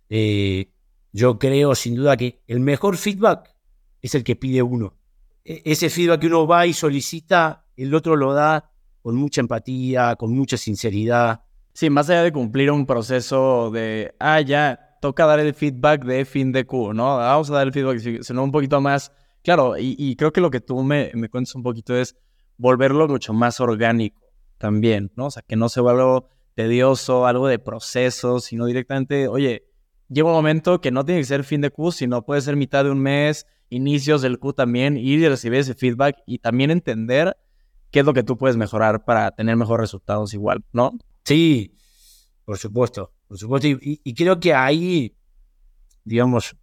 Eh, 0.07 0.71
yo 1.11 1.37
creo 1.37 1.75
sin 1.75 1.95
duda 1.95 2.15
que 2.15 2.41
el 2.47 2.61
mejor 2.61 2.95
feedback 2.95 3.53
es 4.01 4.15
el 4.15 4.23
que 4.23 4.37
pide 4.37 4.61
uno. 4.61 4.95
E, 5.43 5.63
ese 5.65 5.89
feedback 5.89 6.21
que 6.21 6.27
uno 6.27 6.47
va 6.47 6.65
y 6.65 6.71
solicita, 6.71 7.65
el 7.75 7.93
otro 7.93 8.15
lo 8.15 8.33
da 8.33 8.71
con 9.01 9.17
mucha 9.17 9.41
empatía, 9.41 10.15
con 10.15 10.31
mucha 10.33 10.55
sinceridad, 10.55 11.43
Sí, 11.73 11.89
más 11.89 12.09
allá 12.09 12.23
de 12.23 12.31
cumplir 12.31 12.69
un 12.71 12.85
proceso 12.85 13.71
de, 13.71 14.13
ah, 14.19 14.41
ya, 14.41 14.97
toca 15.01 15.25
dar 15.25 15.39
el 15.39 15.53
feedback 15.53 16.05
de 16.05 16.23
fin 16.23 16.51
de 16.51 16.65
Q, 16.65 16.93
¿no? 16.93 17.17
Vamos 17.17 17.49
a 17.49 17.55
dar 17.55 17.67
el 17.67 17.73
feedback, 17.73 18.21
sino 18.21 18.43
un 18.43 18.51
poquito 18.51 18.79
más, 18.79 19.11
claro, 19.43 19.75
y, 19.77 20.15
creo 20.15 20.31
que 20.31 20.39
lo 20.39 20.51
que 20.51 20.61
tú 20.61 20.83
me, 20.83 21.11
me 21.15 21.29
cuentas 21.29 21.55
un 21.55 21.63
poquito 21.63 21.95
es 21.95 22.15
volverlo 22.57 23.07
mucho 23.07 23.33
más 23.33 23.59
orgánico 23.59 24.21
también, 24.59 25.11
¿no? 25.15 25.25
O 25.25 25.31
sea, 25.31 25.41
que 25.41 25.55
no 25.55 25.67
se 25.67 25.81
vuelva 25.81 26.01
algo 26.01 26.29
tedioso, 26.53 27.25
algo 27.25 27.47
de 27.47 27.59
proceso, 27.59 28.39
sino 28.39 28.65
directamente, 28.65 29.27
oye, 29.27 29.65
llega 30.09 30.27
un 30.27 30.35
momento 30.35 30.79
que 30.79 30.91
no 30.91 31.03
tiene 31.03 31.21
que 31.21 31.25
ser 31.25 31.43
fin 31.43 31.61
de 31.61 31.71
Q, 31.71 31.91
sino 31.91 32.23
puede 32.23 32.41
ser 32.41 32.55
mitad 32.55 32.83
de 32.83 32.91
un 32.91 32.99
mes, 32.99 33.47
inicios 33.69 34.21
del 34.21 34.37
Q 34.37 34.53
también, 34.53 34.95
ir 34.95 35.19
y 35.19 35.27
recibir 35.27 35.59
ese 35.59 35.73
feedback 35.73 36.17
y 36.27 36.37
también 36.37 36.69
entender 36.69 37.35
qué 37.91 38.01
es 38.01 38.05
lo 38.05 38.13
que 38.13 38.23
tú 38.23 38.37
puedes 38.37 38.57
mejorar 38.57 39.05
para 39.05 39.31
tener 39.31 39.55
mejores 39.55 39.81
resultados 39.81 40.33
igual, 40.33 40.63
¿no? 40.71 40.91
Sí, 41.23 41.75
por 42.45 42.57
supuesto, 42.57 43.13
por 43.27 43.37
supuesto. 43.37 43.67
Y, 43.67 44.13
creo 44.13 44.39
que 44.39 44.53
ahí, 44.53 45.15
digamos, 46.03 46.55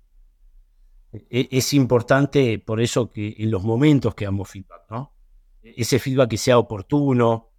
e, 1.12 1.48
es, 1.50 1.72
importante 1.72 2.58
por 2.58 2.80
eso 2.80 3.10
que 3.10 3.34
en 3.38 3.50
los 3.50 3.62
momentos 3.62 4.14
que 4.14 4.26
damos 4.26 4.48
feedback, 4.48 4.82
¿no? 4.90 5.14
Ese 5.62 5.98
feedback 5.98 6.30
que 6.30 6.38
sea 6.38 6.58
oportuno, 6.58 7.50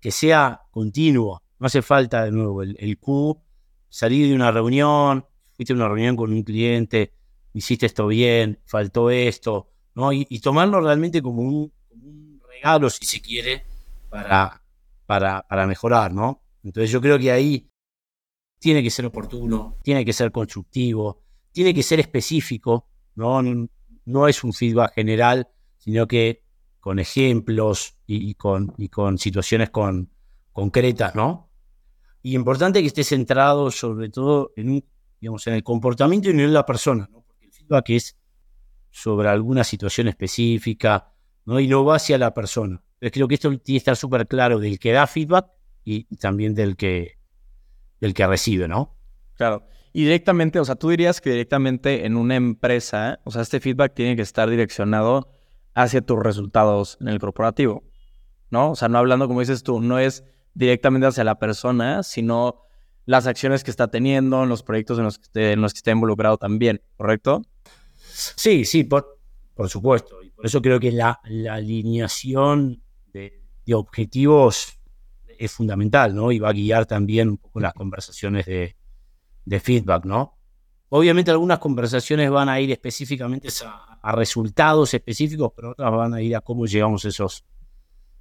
que 0.00 0.10
sea 0.10 0.62
continuo. 0.70 1.42
No 1.58 1.66
hace 1.66 1.82
falta, 1.82 2.24
de 2.24 2.32
nuevo, 2.32 2.62
el, 2.62 2.98
Q, 2.98 3.40
salir 3.88 4.28
de 4.28 4.34
una 4.34 4.50
reunión, 4.50 5.26
fuiste 5.52 5.72
a 5.72 5.76
una 5.76 5.88
reunión 5.88 6.16
con 6.16 6.32
un 6.32 6.42
cliente, 6.42 7.12
hiciste 7.52 7.86
esto 7.86 8.06
bien, 8.06 8.60
faltó 8.64 9.10
esto, 9.10 9.68
¿no? 9.94 10.12
Y, 10.12 10.24
tomarlo 10.40 10.80
realmente 10.80 11.20
como 11.20 11.42
un, 11.42 11.72
como 11.88 12.08
un 12.08 12.42
regalo, 12.48 12.88
si 12.88 13.04
se 13.04 13.20
quiere, 13.20 13.64
para, 14.08 14.62
para, 15.10 15.42
para 15.42 15.66
mejorar, 15.66 16.14
¿no? 16.14 16.40
Entonces 16.62 16.88
yo 16.88 17.00
creo 17.00 17.18
que 17.18 17.32
ahí 17.32 17.68
tiene 18.60 18.80
que 18.80 18.90
ser 18.90 19.06
oportuno, 19.06 19.76
tiene 19.82 20.04
que 20.04 20.12
ser 20.12 20.30
constructivo, 20.30 21.24
tiene 21.50 21.74
que 21.74 21.82
ser 21.82 21.98
específico, 21.98 22.86
¿no? 23.16 23.42
No 24.04 24.28
es 24.28 24.44
un 24.44 24.52
feedback 24.52 24.94
general, 24.94 25.48
sino 25.78 26.06
que 26.06 26.44
con 26.78 27.00
ejemplos 27.00 27.96
y, 28.06 28.36
con, 28.36 28.72
y 28.78 28.88
con, 28.88 29.18
situaciones 29.18 29.70
con, 29.70 30.12
concretas, 30.52 31.16
¿no? 31.16 31.50
Y 32.22 32.36
importante 32.36 32.80
que 32.80 32.86
esté 32.86 33.02
centrado 33.02 33.72
sobre 33.72 34.10
todo 34.10 34.52
en, 34.54 34.84
digamos, 35.20 35.44
en 35.48 35.54
el 35.54 35.64
comportamiento 35.64 36.28
y 36.28 36.40
en 36.40 36.52
la 36.52 36.64
persona, 36.64 37.08
¿no? 37.10 37.22
Porque 37.22 37.46
el 37.46 37.52
feedback 37.52 37.90
es 37.90 38.16
sobre 38.92 39.28
alguna 39.28 39.64
situación 39.64 40.06
específica, 40.06 41.12
¿no? 41.46 41.58
Y 41.58 41.66
no 41.66 41.84
va 41.84 41.96
hacia 41.96 42.16
la 42.16 42.32
persona. 42.32 42.80
Entonces 43.00 43.12
creo 43.14 43.28
que 43.28 43.34
esto 43.34 43.48
tiene 43.48 43.62
que 43.64 43.76
estar 43.76 43.96
súper 43.96 44.26
claro 44.26 44.58
del 44.58 44.78
que 44.78 44.92
da 44.92 45.06
feedback 45.06 45.46
y 45.84 46.04
también 46.16 46.54
del 46.54 46.76
que, 46.76 47.16
del 47.98 48.12
que 48.12 48.26
recibe, 48.26 48.68
¿no? 48.68 48.94
Claro. 49.36 49.66
Y 49.94 50.04
directamente, 50.04 50.60
o 50.60 50.64
sea, 50.66 50.74
tú 50.74 50.90
dirías 50.90 51.22
que 51.22 51.30
directamente 51.30 52.04
en 52.04 52.16
una 52.16 52.36
empresa, 52.36 53.20
o 53.24 53.30
sea, 53.30 53.40
este 53.40 53.58
feedback 53.58 53.94
tiene 53.94 54.16
que 54.16 54.22
estar 54.22 54.50
direccionado 54.50 55.32
hacia 55.74 56.02
tus 56.02 56.22
resultados 56.22 56.98
en 57.00 57.08
el 57.08 57.18
corporativo, 57.18 57.84
¿no? 58.50 58.72
O 58.72 58.76
sea, 58.76 58.88
no 58.88 58.98
hablando, 58.98 59.26
como 59.28 59.40
dices 59.40 59.62
tú, 59.62 59.80
no 59.80 59.98
es 59.98 60.22
directamente 60.52 61.06
hacia 61.06 61.24
la 61.24 61.38
persona, 61.38 62.02
sino 62.02 62.66
las 63.06 63.26
acciones 63.26 63.64
que 63.64 63.70
está 63.70 63.88
teniendo, 63.88 64.42
en 64.42 64.50
los 64.50 64.62
proyectos 64.62 64.98
en 64.98 65.04
los 65.04 65.16
que 65.16 65.22
esté, 65.22 65.52
en 65.52 65.62
los 65.62 65.72
que 65.72 65.78
esté 65.78 65.92
involucrado 65.92 66.36
también, 66.36 66.82
¿correcto? 66.98 67.40
Sí, 67.96 68.66
sí, 68.66 68.84
por, 68.84 69.18
por 69.54 69.70
supuesto. 69.70 70.22
Y 70.22 70.30
por 70.30 70.44
eso 70.44 70.60
creo 70.60 70.78
que 70.78 70.92
la, 70.92 71.18
la 71.24 71.54
alineación 71.54 72.82
de, 73.12 73.42
de 73.66 73.74
objetivos 73.74 74.80
es 75.40 75.52
fundamental, 75.52 76.14
¿no? 76.14 76.30
Y 76.32 76.38
va 76.38 76.50
a 76.50 76.52
guiar 76.52 76.84
también 76.84 77.30
un 77.30 77.38
poco 77.38 77.60
las 77.60 77.72
conversaciones 77.72 78.44
de, 78.44 78.76
feedback, 79.60 80.04
¿no? 80.04 80.38
Obviamente 80.90 81.30
algunas 81.30 81.58
conversaciones 81.58 82.30
van 82.30 82.48
a 82.48 82.60
ir 82.60 82.70
específicamente 82.70 83.48
a, 83.64 84.12
resultados 84.12 84.92
específicos, 84.92 85.52
pero 85.56 85.70
otras 85.70 85.90
van 85.92 86.12
a 86.12 86.20
ir 86.20 86.36
a 86.36 86.42
cómo 86.42 86.66
llegamos 86.66 87.04
esos, 87.06 87.44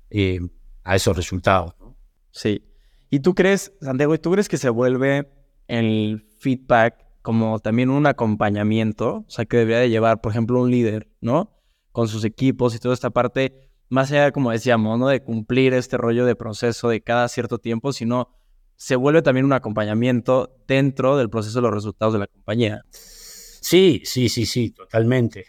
eh, 0.10 0.40
a 0.84 0.96
esos 0.96 1.16
resultados, 1.16 1.76
¿no? 1.80 1.98
Sí. 2.32 2.64
¿Y 3.10 3.20
tú 3.20 3.36
crees, 3.36 3.74
Santiago, 3.82 4.18
tú 4.20 4.32
crees 4.32 4.48
que 4.48 4.58
se 4.58 4.70
vuelve 4.70 5.30
el 5.68 6.26
feedback 6.40 7.06
como 7.22 7.60
también 7.60 7.90
un 7.90 8.06
acompañamiento? 8.08 9.26
O 9.28 9.30
sea, 9.30 9.44
que 9.44 9.58
debería 9.58 9.80
de 9.80 9.90
llevar, 9.90 10.22
por 10.22 10.32
ejemplo, 10.32 10.62
un 10.62 10.72
líder, 10.72 11.12
¿no? 11.20 11.52
Con 11.92 12.08
sus 12.08 12.24
equipos 12.24 12.76
y 12.76 12.80
toda 12.80 12.94
esta 12.94 13.10
parte 13.10 13.69
más 13.90 14.12
allá, 14.12 14.32
como 14.32 14.52
decíamos, 14.52 14.98
¿no? 15.00 15.08
De 15.08 15.24
cumplir 15.24 15.74
este 15.74 15.98
rollo 15.98 16.26
de 16.26 16.36
proceso 16.36 16.90
de 16.90 17.02
cada 17.02 17.28
cierto 17.28 17.58
tiempo, 17.60 17.92
sino 17.94 18.36
se 18.76 18.96
vuelve 18.96 19.22
también 19.22 19.46
un 19.46 19.54
acompañamiento 19.54 20.56
dentro 20.68 21.18
del 21.18 21.30
proceso 21.30 21.60
de 21.60 21.64
los 21.64 21.74
resultados 21.74 22.14
de 22.14 22.20
la 22.20 22.28
compañía. 22.28 22.82
Sí, 22.92 24.02
sí, 24.06 24.30
sí, 24.30 24.46
sí, 24.46 24.72
totalmente. 24.72 25.48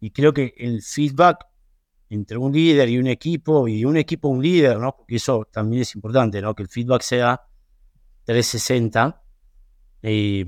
Y 0.00 0.10
creo 0.10 0.32
que 0.32 0.54
el 0.56 0.82
feedback 0.82 1.48
entre 2.10 2.38
un 2.38 2.52
líder 2.52 2.88
y 2.88 2.98
un 2.98 3.06
equipo, 3.06 3.68
y 3.68 3.84
un 3.84 3.96
equipo 3.96 4.28
un 4.28 4.42
líder, 4.42 4.78
¿no? 4.78 4.96
Porque 4.96 5.16
eso 5.16 5.46
también 5.50 5.82
es 5.82 5.94
importante, 5.94 6.40
¿no? 6.40 6.54
Que 6.54 6.62
el 6.62 6.68
feedback 6.68 7.02
sea 7.02 7.42
360 8.24 9.22
eh, 10.02 10.44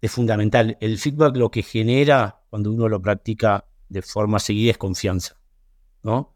es 0.00 0.10
fundamental. 0.10 0.76
El 0.80 0.98
feedback 0.98 1.36
lo 1.36 1.50
que 1.50 1.62
genera 1.62 2.42
cuando 2.48 2.70
uno 2.70 2.88
lo 2.88 3.00
practica 3.00 3.66
de 3.88 4.02
forma 4.02 4.38
seguida 4.38 4.70
es 4.72 4.78
confianza, 4.78 5.36
¿no? 6.02 6.33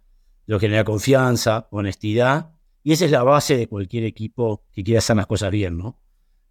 Lo 0.48 0.58
genera 0.58 0.82
confianza, 0.82 1.68
honestidad, 1.70 2.52
y 2.82 2.92
esa 2.92 3.04
es 3.04 3.10
la 3.10 3.22
base 3.22 3.58
de 3.58 3.68
cualquier 3.68 4.04
equipo 4.04 4.64
que 4.72 4.82
quiera 4.82 4.98
hacer 4.98 5.14
las 5.14 5.26
cosas 5.26 5.50
bien, 5.50 5.76
¿no? 5.76 6.00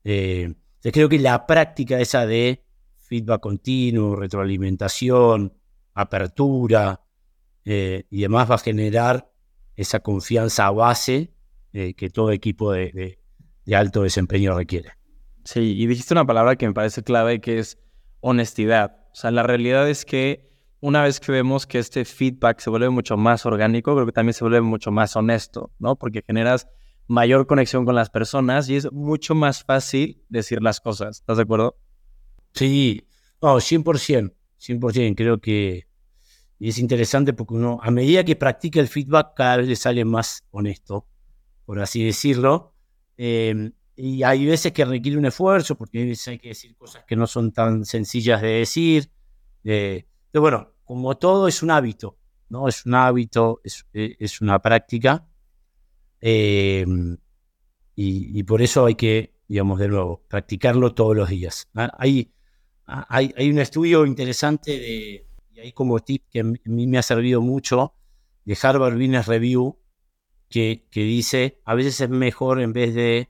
Eh, 0.04 0.54
creo 0.84 1.10
que 1.10 1.18
la 1.18 1.48
práctica 1.48 2.00
esa 2.00 2.28
de 2.28 2.64
feedback 2.96 3.42
continuo, 3.42 4.16
retroalimentación, 4.16 5.52
apertura 5.96 7.02
eh, 7.66 8.06
y 8.12 8.22
demás 8.22 8.52
va 8.52 8.56
a 8.56 8.60
generar 8.60 9.32
esa 9.76 10.00
confianza 10.00 10.70
base 10.70 11.34
eh, 11.74 11.96
que 11.96 12.12
todo 12.12 12.32
equipo 12.32 12.72
de, 12.72 13.18
de, 13.66 13.76
alto 13.76 14.04
desempeño 14.04 14.56
requiere. 14.56 14.92
Sí, 15.44 15.76
y 15.76 15.88
dijiste 15.88 16.14
una 16.14 16.28
palabra 16.28 16.56
que 16.56 16.68
me 16.68 16.74
parece 16.74 17.02
clave 17.02 17.42
que 17.42 17.58
es 17.58 17.80
honestidad. 18.20 19.08
O 19.12 19.16
sea, 19.16 19.32
la 19.32 19.42
realidad 19.42 19.90
es 19.90 20.06
que 20.06 20.47
una 20.80 21.04
vez 21.04 21.20
que 21.20 21.32
vemos 21.32 21.66
que 21.66 21.80
este 21.80 22.06
feedback 22.06 22.60
se 22.60 22.70
vuelve 22.70 22.90
mucho 22.90 23.18
más 23.18 23.46
orgánico, 23.46 23.94
creo 23.96 24.06
que 24.06 24.12
también 24.12 24.34
se 24.34 24.44
vuelve 24.44 24.62
mucho 24.62 24.92
más 24.92 25.16
honesto, 25.16 25.72
¿no? 25.80 25.96
Porque 25.96 26.24
generas 26.26 26.68
mayor 27.08 27.48
conexión 27.48 27.86
con 27.86 27.96
las 27.96 28.10
personas 28.10 28.70
y 28.70 28.76
es 28.76 28.92
mucho 28.92 29.34
más 29.34 29.64
fácil 29.64 30.24
decir 30.30 30.62
las 30.62 30.80
cosas. 30.80 31.18
¿Estás 31.18 31.38
de 31.38 31.44
acuerdo? 31.44 31.78
Sí, 32.54 33.08
no, 33.42 33.56
100%, 33.56 34.34
100%. 34.60 35.16
Creo 35.16 35.40
que 35.40 35.88
es 36.60 36.78
interesante 36.78 37.34
porque 37.34 37.54
uno, 37.54 37.80
a 37.82 37.92
medida 37.92 38.24
que 38.24 38.36
practica 38.36 38.80
el 38.80 38.88
feedback, 38.88 39.34
cada 39.36 39.58
vez 39.58 39.68
le 39.68 39.76
sale 39.76 40.06
más 40.06 40.44
honesto, 40.52 41.08
por 41.66 41.80
así 41.80 42.04
decirlo. 42.04 42.74
Em, 43.16 43.72
y 43.96 44.22
hay 44.24 44.46
veces 44.46 44.72
que 44.74 44.86
requiere 44.86 45.18
un 45.18 45.26
esfuerzo 45.26 45.76
porque 45.76 46.16
hay 46.28 46.38
que 46.38 46.50
decir 46.50 46.76
cosas 46.76 47.04
que 47.06 47.16
no 47.16 47.26
son 47.26 47.52
tan 47.52 47.86
sencillas 47.86 48.42
de 48.42 48.50
decir. 48.50 49.10
Eh, 49.64 50.06
pero 50.32 50.42
bueno, 50.42 50.74
como 50.84 51.18
todo 51.18 51.48
es 51.48 51.64
un 51.64 51.72
hábito, 51.72 52.18
¿no? 52.50 52.68
Es 52.68 52.86
un 52.86 52.96
hábito, 52.96 53.62
es, 53.64 53.86
e, 53.94 54.16
una 54.42 54.60
práctica. 54.60 55.28
Em, 56.20 57.18
y, 57.96 58.44
por 58.44 58.62
eso 58.62 58.86
hay 58.86 58.96
que, 58.96 59.36
digamos, 59.48 59.80
de 59.80 59.88
nuevo, 59.88 60.24
practicarlo 60.28 60.94
todos 60.94 61.16
los 61.16 61.30
días. 61.30 61.68
Hay, 61.98 62.32
hay, 62.86 63.34
hay 63.36 63.50
un 63.50 63.60
estudio 63.60 64.06
interesante 64.06 64.72
de, 64.72 65.28
y 65.52 65.60
ahí 65.60 65.72
como 65.72 66.00
tip 66.00 66.26
que 66.30 66.42
a 66.42 66.44
mí 66.44 66.88
me 66.88 67.00
ha 67.00 67.02
servido 67.02 67.42
mucho, 67.42 67.96
de 68.46 68.58
Harvard 68.62 68.94
Business 68.94 69.26
Review, 69.26 69.80
que, 70.50 70.88
que 70.92 71.02
dice, 71.02 71.62
a 71.66 71.76
veces 71.76 72.00
es 72.00 72.10
mejor 72.10 72.62
en 72.62 72.72
vez 72.72 72.94
de 72.94 73.30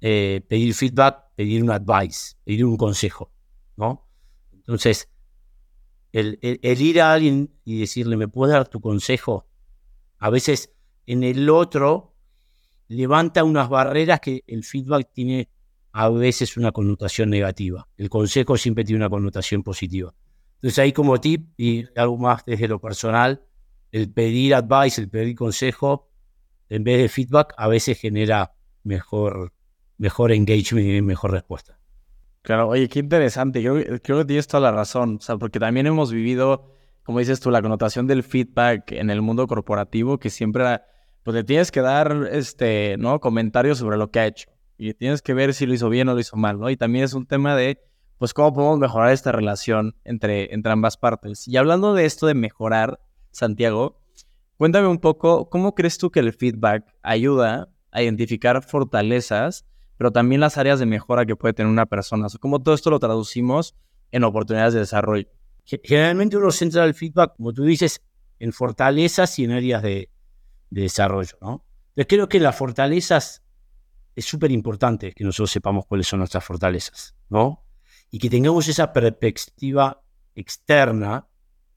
eh, 0.00 0.44
pedir 0.48 0.74
feedback, 0.74 1.34
pedir 1.36 1.62
un 1.62 1.70
advice, 1.70 2.36
pedir 2.44 2.64
un 2.64 2.76
consejo, 2.76 3.32
¿no? 3.76 4.06
Entonces, 4.52 5.08
el, 6.16 6.38
ir 6.62 7.00
a 7.00 7.12
alguien 7.12 7.50
y 7.64 7.78
decirle, 7.80 8.16
¿me 8.16 8.26
puedes 8.26 8.54
dar 8.54 8.68
tu 8.68 8.80
consejo? 8.80 9.46
A 10.18 10.30
veces 10.30 10.72
en 11.06 11.22
el 11.22 11.50
otro 11.50 12.14
levanta 12.88 13.44
unas 13.44 13.68
barreras 13.68 14.20
que 14.20 14.42
el 14.46 14.64
feedback 14.64 15.10
tiene 15.12 15.50
a 15.92 16.08
veces 16.08 16.56
una 16.56 16.72
connotación 16.72 17.28
negativa. 17.28 17.86
El 17.98 18.08
consejo 18.08 18.56
siempre 18.56 18.84
tiene 18.84 19.00
una 19.00 19.10
connotación 19.10 19.62
positiva. 19.62 20.14
Entonces 20.54 20.78
ahí 20.78 20.92
como 20.92 21.20
tip 21.20 21.50
y 21.58 21.84
algo 21.98 22.16
más 22.16 22.44
desde 22.46 22.68
lo 22.68 22.80
personal, 22.80 23.44
el 23.92 24.10
pedir 24.10 24.54
advice, 24.54 25.00
el 25.00 25.10
pedir 25.10 25.36
consejo, 25.36 26.10
en 26.70 26.82
vez 26.82 26.98
de 26.98 27.08
feedback, 27.08 27.54
a 27.58 27.68
veces 27.68 28.00
genera 28.00 28.54
mejor, 28.84 29.52
mejor 29.98 30.32
engagement 30.32 30.88
y 30.88 31.02
mejor 31.02 31.32
respuesta. 31.32 31.75
Claro, 32.46 32.68
oye, 32.68 32.88
qué 32.88 33.00
interesante. 33.00 33.60
Creo, 33.60 33.74
creo, 34.00 34.18
que 34.18 34.24
tienes 34.24 34.46
toda 34.46 34.60
la 34.60 34.70
razón. 34.70 35.16
O 35.16 35.20
sea, 35.20 35.36
porque 35.36 35.58
también 35.58 35.88
hemos 35.88 36.12
vivido, 36.12 36.70
como 37.02 37.18
dices 37.18 37.40
tú, 37.40 37.50
la 37.50 37.60
connotación 37.60 38.06
del 38.06 38.22
feedback 38.22 38.92
en 38.92 39.10
el 39.10 39.20
mundo 39.20 39.48
corporativo, 39.48 40.18
que 40.18 40.30
siempre 40.30 40.80
pues 41.24 41.34
le 41.34 41.42
tienes 41.42 41.72
que 41.72 41.80
dar 41.80 42.28
este, 42.30 42.94
¿no? 43.00 43.18
comentarios 43.18 43.78
sobre 43.78 43.96
lo 43.96 44.12
que 44.12 44.20
ha 44.20 44.26
hecho. 44.26 44.48
Y 44.78 44.94
tienes 44.94 45.22
que 45.22 45.34
ver 45.34 45.54
si 45.54 45.66
lo 45.66 45.74
hizo 45.74 45.88
bien 45.88 46.08
o 46.08 46.14
lo 46.14 46.20
hizo 46.20 46.36
mal, 46.36 46.60
¿no? 46.60 46.70
Y 46.70 46.76
también 46.76 47.04
es 47.04 47.14
un 47.14 47.26
tema 47.26 47.56
de, 47.56 47.80
pues, 48.16 48.32
cómo 48.32 48.54
podemos 48.54 48.78
mejorar 48.78 49.10
esta 49.10 49.32
relación 49.32 49.96
entre, 50.04 50.54
entre 50.54 50.70
ambas 50.70 50.96
partes. 50.96 51.48
Y 51.48 51.56
hablando 51.56 51.94
de 51.94 52.04
esto 52.04 52.28
de 52.28 52.34
mejorar, 52.34 53.00
Santiago, 53.32 53.98
cuéntame 54.56 54.86
un 54.86 54.98
poco, 54.98 55.50
¿cómo 55.50 55.74
crees 55.74 55.98
tú 55.98 56.12
que 56.12 56.20
el 56.20 56.32
feedback 56.32 56.84
ayuda 57.02 57.70
a 57.90 58.02
identificar 58.02 58.62
fortalezas 58.62 59.66
pero 59.96 60.12
también 60.12 60.40
las 60.40 60.58
áreas 60.58 60.78
de 60.78 60.86
mejora 60.86 61.26
que 61.26 61.36
puede 61.36 61.54
tener 61.54 61.70
una 61.70 61.86
persona. 61.86 62.26
O 62.26 62.38
como 62.38 62.62
todo 62.62 62.74
esto 62.74 62.90
lo 62.90 62.98
traducimos 62.98 63.74
en 64.10 64.24
oportunidades 64.24 64.74
de 64.74 64.80
desarrollo. 64.80 65.28
Generalmente 65.64 66.36
uno 66.36 66.50
centra 66.52 66.84
el 66.84 66.94
feedback, 66.94 67.36
como 67.36 67.52
tú 67.52 67.64
dices, 67.64 68.02
en 68.38 68.52
fortalezas 68.52 69.38
y 69.38 69.44
en 69.44 69.52
áreas 69.52 69.82
de, 69.82 70.10
desarrollo, 70.70 71.38
¿no? 71.40 71.64
Entonces 71.90 72.06
creo 72.08 72.28
que 72.28 72.40
las 72.40 72.56
fortalezas 72.56 73.42
es 74.14 74.24
súper 74.24 74.50
importante 74.50 75.12
que 75.12 75.24
nosotros 75.24 75.50
sepamos 75.50 75.86
cuáles 75.86 76.06
son 76.06 76.18
nuestras 76.18 76.44
fortalezas, 76.44 77.14
¿no? 77.28 77.64
Y 78.10 78.18
que 78.18 78.28
tengamos 78.28 78.68
esa 78.68 78.92
perspectiva 78.92 80.02
externa, 80.34 81.26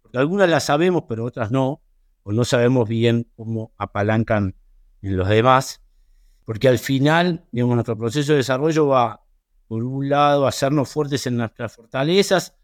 porque 0.02 0.18
algunas 0.18 0.50
las 0.50 0.66
sabemos, 0.66 1.04
pero 1.08 1.26
otras 1.26 1.52
no, 1.52 1.82
o 2.24 2.32
no 2.32 2.46
sabemos 2.46 2.88
bien 2.90 3.32
cómo 3.36 3.74
apalancan 3.78 4.56
en 5.02 5.18
los 5.18 5.28
demás. 5.30 5.82
Porque 6.50 6.68
al 6.68 6.80
final, 6.80 7.46
digamos, 7.52 7.76
nuestro 7.76 7.96
proceso 7.96 8.32
de 8.32 8.38
desarrollo 8.38 8.88
va, 8.88 9.24
por 9.68 9.84
un 9.84 10.10
lado, 10.10 10.48
a 10.48 10.50
hacernos 10.50 10.90
fuertes 10.90 11.28
en 11.28 11.38
nuestras 11.38 11.76
fortalezas, 11.76 12.56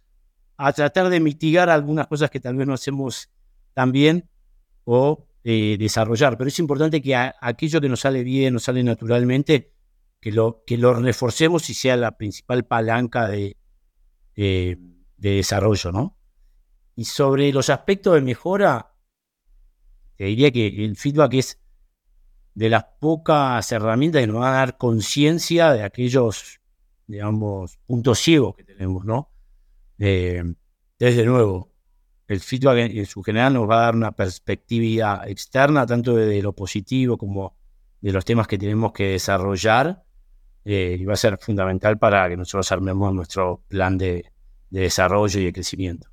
a 0.57 0.73
tratar 0.73 1.09
de 1.09 1.19
mitigar 1.19 1.69
algunas 1.69 2.07
cosas 2.07 2.31
que 2.31 2.39
tal 2.39 2.55
vez 2.55 2.65
no 2.65 2.73
hacemos 2.73 3.29
tan 3.75 3.91
bien, 3.91 4.27
o 4.85 5.27
eh, 5.43 5.75
desarrollar, 5.77 6.35
pero 6.35 6.47
es 6.47 6.57
importante 6.57 6.99
que 6.99 7.15
aquello 7.15 7.79
que 7.79 7.87
nos 7.87 7.99
sale 7.99 8.23
bien, 8.23 8.55
nos 8.55 8.63
sale 8.63 8.83
naturalmente, 8.83 9.71
que 10.19 10.31
lo, 10.31 10.63
que 10.65 10.79
lo 10.79 10.95
reforcemos 10.95 11.69
y 11.69 11.75
sea 11.75 11.95
la 11.95 12.17
principal 12.17 12.65
palanca 12.65 13.27
de, 13.27 13.55
de 14.35 14.79
desarrollo, 15.15 15.91
¿no? 15.91 16.17
Y 16.95 17.05
sobre 17.05 17.53
los 17.53 17.69
aspectos 17.69 18.15
de 18.15 18.21
mejora, 18.21 18.95
te 20.15 20.23
diría 20.23 20.49
que 20.49 20.85
el 20.85 20.95
feedback 20.95 21.35
es 21.35 21.61
de 22.55 22.69
las 22.69 22.85
pocas 22.99 23.71
herramientas 23.71 24.21
que 24.21 24.27
nos 24.27 24.37
van 24.37 24.53
a 24.53 24.57
dar 24.57 24.77
conciencia 24.77 25.71
de 25.73 25.83
aquellos, 25.83 26.59
digamos, 27.05 27.77
puntos 27.85 28.19
ciegos 28.19 28.55
que 28.55 28.63
tenemos, 28.63 29.05
¿no? 29.05 29.29
desde 29.97 31.25
nuevo, 31.25 31.71
el 32.27 32.39
feedback 32.39 32.77
en, 32.77 33.05
su 33.05 33.21
general 33.21 33.53
nos 33.53 33.69
va 33.69 33.79
a 33.79 33.85
dar 33.85 33.95
una 33.95 34.11
perspectiva 34.11 35.23
externa, 35.27 35.85
tanto 35.85 36.15
de, 36.15 36.41
lo 36.41 36.53
positivo 36.53 37.17
como 37.17 37.55
de 38.01 38.11
los 38.11 38.25
temas 38.25 38.47
que 38.47 38.57
tenemos 38.57 38.91
que 38.91 39.09
desarrollar, 39.09 40.03
eh, 40.63 40.97
y 40.99 41.05
va 41.05 41.13
a 41.13 41.17
ser 41.17 41.37
fundamental 41.37 41.99
para 41.99 42.27
que 42.27 42.37
nosotros 42.37 42.71
armemos 42.71 43.13
nuestro 43.13 43.63
plan 43.67 43.97
de, 43.97 44.31
desarrollo 44.69 45.39
y 45.39 45.45
de 45.45 45.53
crecimiento. 45.53 46.09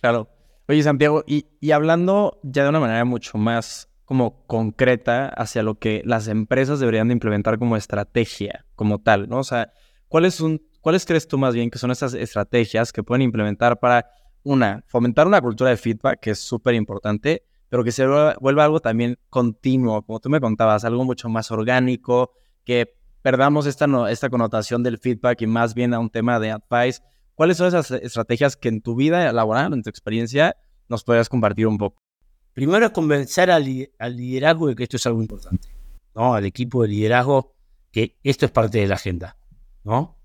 Claro. 0.00 0.28
Oye, 0.66 0.82
Santiago, 0.82 1.22
y, 1.26 1.46
hablando 1.70 2.40
ya 2.42 2.62
de 2.62 2.70
una 2.70 2.80
manera 2.80 3.04
mucho 3.04 3.36
más 3.38 3.89
como 4.10 4.44
concreta 4.48 5.28
hacia 5.28 5.62
lo 5.62 5.78
que 5.78 6.02
las 6.04 6.26
empresas 6.26 6.80
deberían 6.80 7.06
de 7.06 7.12
implementar 7.12 7.60
como 7.60 7.76
estrategia, 7.76 8.66
como 8.74 8.98
tal, 8.98 9.28
¿no? 9.28 9.38
O 9.38 9.44
sea, 9.44 9.72
¿cuáles, 10.08 10.34
son, 10.34 10.60
¿cuáles 10.80 11.06
crees 11.06 11.28
tú 11.28 11.38
más 11.38 11.54
bien 11.54 11.70
que 11.70 11.78
son 11.78 11.92
esas 11.92 12.14
estrategias 12.14 12.92
que 12.92 13.04
pueden 13.04 13.22
implementar 13.22 13.78
para 13.78 14.10
una, 14.42 14.82
fomentar 14.88 15.28
una 15.28 15.40
cultura 15.40 15.70
de 15.70 15.76
feedback, 15.76 16.18
que 16.18 16.30
es 16.30 16.40
súper 16.40 16.74
importante, 16.74 17.44
pero 17.68 17.84
que 17.84 17.92
se 17.92 18.04
vuelva, 18.04 18.64
algo 18.64 18.80
también 18.80 19.16
continuo, 19.28 20.02
como 20.02 20.18
tú 20.18 20.28
me 20.28 20.40
contabas, 20.40 20.84
algo 20.84 21.04
mucho 21.04 21.28
más 21.28 21.52
orgánico, 21.52 22.32
que 22.64 22.92
perdamos 23.22 23.66
esta, 23.66 23.86
esta 24.10 24.28
connotación 24.28 24.82
del 24.82 24.98
feedback 24.98 25.40
y 25.42 25.46
más 25.46 25.72
bien 25.72 25.94
a 25.94 26.00
un 26.00 26.10
tema 26.10 26.40
de 26.40 26.50
advice. 26.50 27.00
¿Cuáles 27.36 27.58
son 27.58 27.68
esas 27.68 27.92
estrategias 27.92 28.56
que 28.56 28.70
en 28.70 28.82
tu 28.82 28.96
vida 28.96 29.32
laboral, 29.32 29.72
en 29.72 29.84
tu 29.84 29.88
experiencia, 29.88 30.56
nos 30.88 31.04
podrías 31.04 31.28
compartir 31.28 31.68
un 31.68 31.78
poco? 31.78 32.09
Primero 32.52 32.86
es 32.86 32.92
convencer 32.92 33.50
al, 33.50 33.64
liderazgo 33.64 34.68
de 34.68 34.76
que 34.76 34.82
esto 34.82 34.96
es 34.96 35.06
algo 35.06 35.20
importante, 35.20 35.68
¿no? 36.14 36.34
Al 36.34 36.44
equipo 36.44 36.82
de 36.82 36.88
liderazgo 36.88 37.54
que 37.90 38.18
esto 38.22 38.46
es 38.46 38.52
parte 38.52 38.78
de 38.78 38.86
la 38.86 38.96
agenda, 38.96 39.36
¿no? 39.84 40.18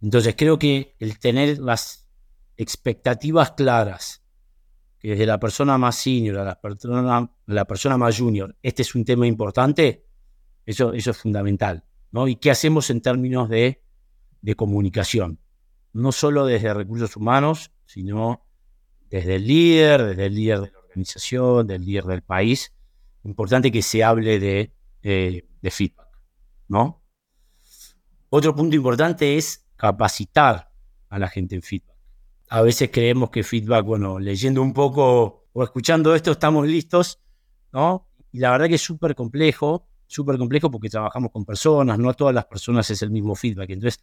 Entonces 0.00 0.34
creo 0.36 0.58
que 0.58 0.94
el 0.98 1.18
tener 1.18 1.58
las 1.58 2.08
expectativas 2.56 3.52
claras, 3.52 4.22
que 4.98 5.10
desde 5.10 5.26
la 5.26 5.38
persona 5.38 5.78
más 5.78 5.96
senior 5.96 6.38
a 6.38 6.44
la 6.44 6.60
persona, 6.60 7.30
la 7.46 7.64
persona 7.64 7.96
más 7.96 8.18
junior, 8.18 8.56
este 8.62 8.82
es 8.82 8.94
un 8.94 9.04
tema 9.04 9.26
importante, 9.26 10.04
eso, 10.66 10.92
eso 10.92 11.12
es 11.12 11.16
fundamental. 11.16 11.84
¿no? 12.10 12.26
¿Y 12.28 12.36
qué 12.36 12.50
hacemos 12.50 12.90
en 12.90 13.00
términos 13.00 13.48
de, 13.48 13.82
de 14.40 14.54
comunicación? 14.54 15.40
No 15.92 16.12
solo 16.12 16.46
desde 16.46 16.74
recursos 16.74 17.16
humanos, 17.16 17.72
sino 17.86 18.44
desde 19.08 19.36
el 19.36 19.46
líder, 19.46 20.04
desde 20.04 20.26
el 20.26 20.34
líder 20.34 20.60
de 20.60 20.77
organización, 20.98 21.66
del 21.66 21.84
líder 21.84 22.04
del 22.04 22.22
país. 22.22 22.72
Importante 23.24 23.70
que 23.70 23.82
se 23.82 24.02
hable 24.02 24.38
de, 24.38 24.72
eh, 25.02 25.46
de 25.60 25.70
feedback. 25.70 26.08
¿no? 26.68 27.02
Otro 28.30 28.54
punto 28.54 28.76
importante 28.76 29.36
es 29.36 29.66
capacitar 29.76 30.70
a 31.08 31.18
la 31.18 31.28
gente 31.28 31.54
en 31.54 31.62
feedback 31.62 31.98
a 32.48 32.62
veces 32.62 32.90
creemos 32.92 33.30
que 33.30 33.42
feedback, 33.42 33.84
bueno, 33.84 34.18
leyendo 34.18 34.62
un 34.62 34.72
poco 34.72 35.48
o 35.52 35.62
escuchando 35.62 36.14
esto 36.14 36.32
estamos 36.32 36.66
listos, 36.66 37.20
¿no? 37.72 38.08
Y 38.32 38.38
la 38.38 38.50
verdad 38.50 38.68
que 38.68 38.76
es 38.76 38.82
súper 38.82 39.14
complejo, 39.14 39.88
súper 40.06 40.38
complejo 40.38 40.70
porque 40.70 40.88
trabajamos 40.88 41.30
con 41.30 41.44
personas, 41.44 41.98
no 41.98 42.08
a 42.08 42.14
todas 42.14 42.34
las 42.34 42.46
personas 42.46 42.90
es 42.90 43.02
el 43.02 43.10
mismo 43.10 43.34
feedback. 43.34 43.70
Entonces, 43.70 44.02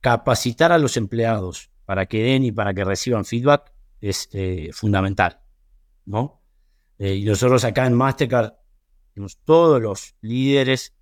capacitar 0.00 0.72
a 0.72 0.78
los 0.78 0.96
empleados 0.96 1.70
para 1.84 2.06
que 2.06 2.22
den 2.22 2.44
y 2.44 2.52
para 2.52 2.74
que 2.74 2.84
reciban 2.84 3.24
feedback 3.24 3.72
es 4.00 4.28
eh, 4.32 4.70
fundamental, 4.72 5.40
Eh, 6.98 7.14
y 7.14 7.24
nosotros 7.24 7.64
acá 7.64 7.86
en 7.86 7.94
Mastercard, 7.94 8.52
todos 9.44 9.82
los 9.82 10.14
líderes 10.20 10.94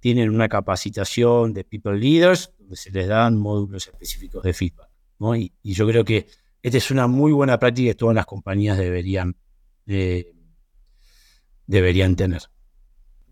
tienen 0.00 0.30
una 0.30 0.48
capacitación 0.48 1.54
de 1.54 1.64
People 1.64 1.98
Leaders, 1.98 2.52
donde 2.58 2.76
se 2.76 2.90
les 2.90 3.08
dan 3.08 3.38
módulos 3.38 3.86
específicos 3.86 4.42
de 4.42 4.52
feedback. 4.52 4.90
Y, 5.36 5.52
yo 5.62 5.86
creo 5.86 6.04
que 6.04 6.26
esta 6.62 6.78
es 6.78 6.90
una 6.90 7.06
muy 7.06 7.32
buena 7.32 7.58
práctica 7.58 7.90
que 7.90 7.94
todas 7.94 8.14
las 8.14 8.26
compañías 8.26 8.76
deberían, 8.76 9.36
eh, 9.86 10.32
deberían 11.66 12.16
tener. 12.16 12.42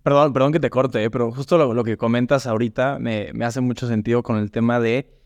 Perdón, 0.03 0.33
perdón 0.33 0.53
que 0.53 0.61
te 0.61 0.70
corte, 0.70 1.05
eh, 1.05 1.11
pero 1.11 1.31
justo 1.33 1.72
lo, 1.72 1.85
que 1.85 1.96
comentas 1.96 2.46
ahorita 2.46 2.98
me, 2.98 3.31
hace 3.44 3.61
mucho 3.61 3.87
sentido 3.87 4.22
con 4.22 4.38
el 4.38 4.51
tema 4.51 4.81
de, 4.81 5.21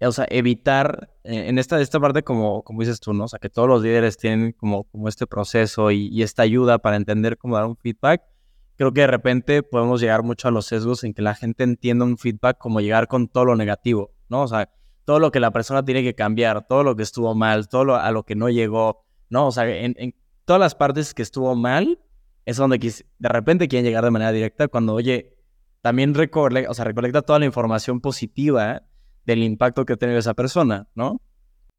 o 0.00 0.12
sea, 0.12 0.26
evitar 0.28 1.10
eh, 1.24 1.48
en 1.48 1.58
esta, 1.58 1.80
esta 1.80 1.98
parte 2.00 2.22
como, 2.22 2.62
como 2.62 2.80
dices 2.80 3.00
tú, 3.00 3.12
¿no? 3.14 3.24
O 3.24 3.28
sea, 3.28 3.38
que 3.38 3.48
todos 3.48 3.68
los 3.68 3.82
líderes 3.82 4.18
tienen 4.18 4.52
como, 4.52 4.84
como 4.84 5.08
este 5.08 5.26
proceso 5.26 5.90
y, 5.90 6.08
y 6.08 6.22
esta 6.22 6.42
ayuda 6.42 6.78
para 6.78 6.96
entender 6.96 7.38
cómo 7.38 7.56
dar 7.56 7.66
un 7.66 7.76
feedback. 7.76 8.22
Creo 8.76 8.92
que 8.92 9.02
de 9.02 9.06
repente 9.06 9.62
podemos 9.62 10.00
llegar 10.00 10.22
mucho 10.22 10.48
a 10.48 10.50
los 10.50 10.66
sesgos 10.66 11.02
en 11.04 11.14
que 11.14 11.22
la 11.22 11.34
gente 11.34 11.64
entienda 11.64 12.04
un 12.04 12.18
feedback 12.18 12.58
como 12.58 12.80
llegar 12.80 13.08
con 13.08 13.28
todo 13.28 13.46
lo 13.46 13.56
negativo, 13.56 14.12
¿no? 14.28 14.42
O 14.42 14.48
sea, 14.48 14.70
todo 15.06 15.20
lo 15.20 15.30
que 15.30 15.40
la 15.40 15.52
persona 15.52 15.84
tiene 15.84 16.02
que 16.02 16.14
cambiar, 16.14 16.66
todo 16.66 16.82
lo 16.82 16.96
que 16.96 17.04
estuvo 17.04 17.34
mal, 17.34 17.68
todo 17.68 17.84
lo, 17.84 17.96
a 17.96 18.10
lo 18.10 18.24
que 18.24 18.34
no 18.34 18.50
llegó, 18.50 19.04
¿no? 19.30 19.46
O 19.46 19.52
sea, 19.52 19.66
en, 19.68 20.14
todas 20.44 20.60
las 20.60 20.74
partes 20.74 21.14
que 21.14 21.22
estuvo 21.22 21.54
mal, 21.54 22.00
es 22.44 22.56
donde 22.56 22.78
de 22.78 23.28
repente 23.28 23.68
quieren 23.68 23.84
llegar 23.86 24.04
de 24.04 24.10
manera 24.10 24.32
directa 24.32 24.68
cuando, 24.68 24.94
oye, 24.94 25.36
también 25.80 26.14
recolecta, 26.14 26.70
o 26.70 26.74
sea, 26.74 26.84
recolecta 26.84 27.22
toda 27.22 27.38
la 27.38 27.46
información 27.46 28.00
positiva 28.00 28.82
del 29.26 29.42
impacto 29.42 29.84
que 29.84 29.94
ha 29.94 29.96
tenido 29.96 30.18
esa 30.18 30.34
persona, 30.34 30.88
¿no? 30.94 31.20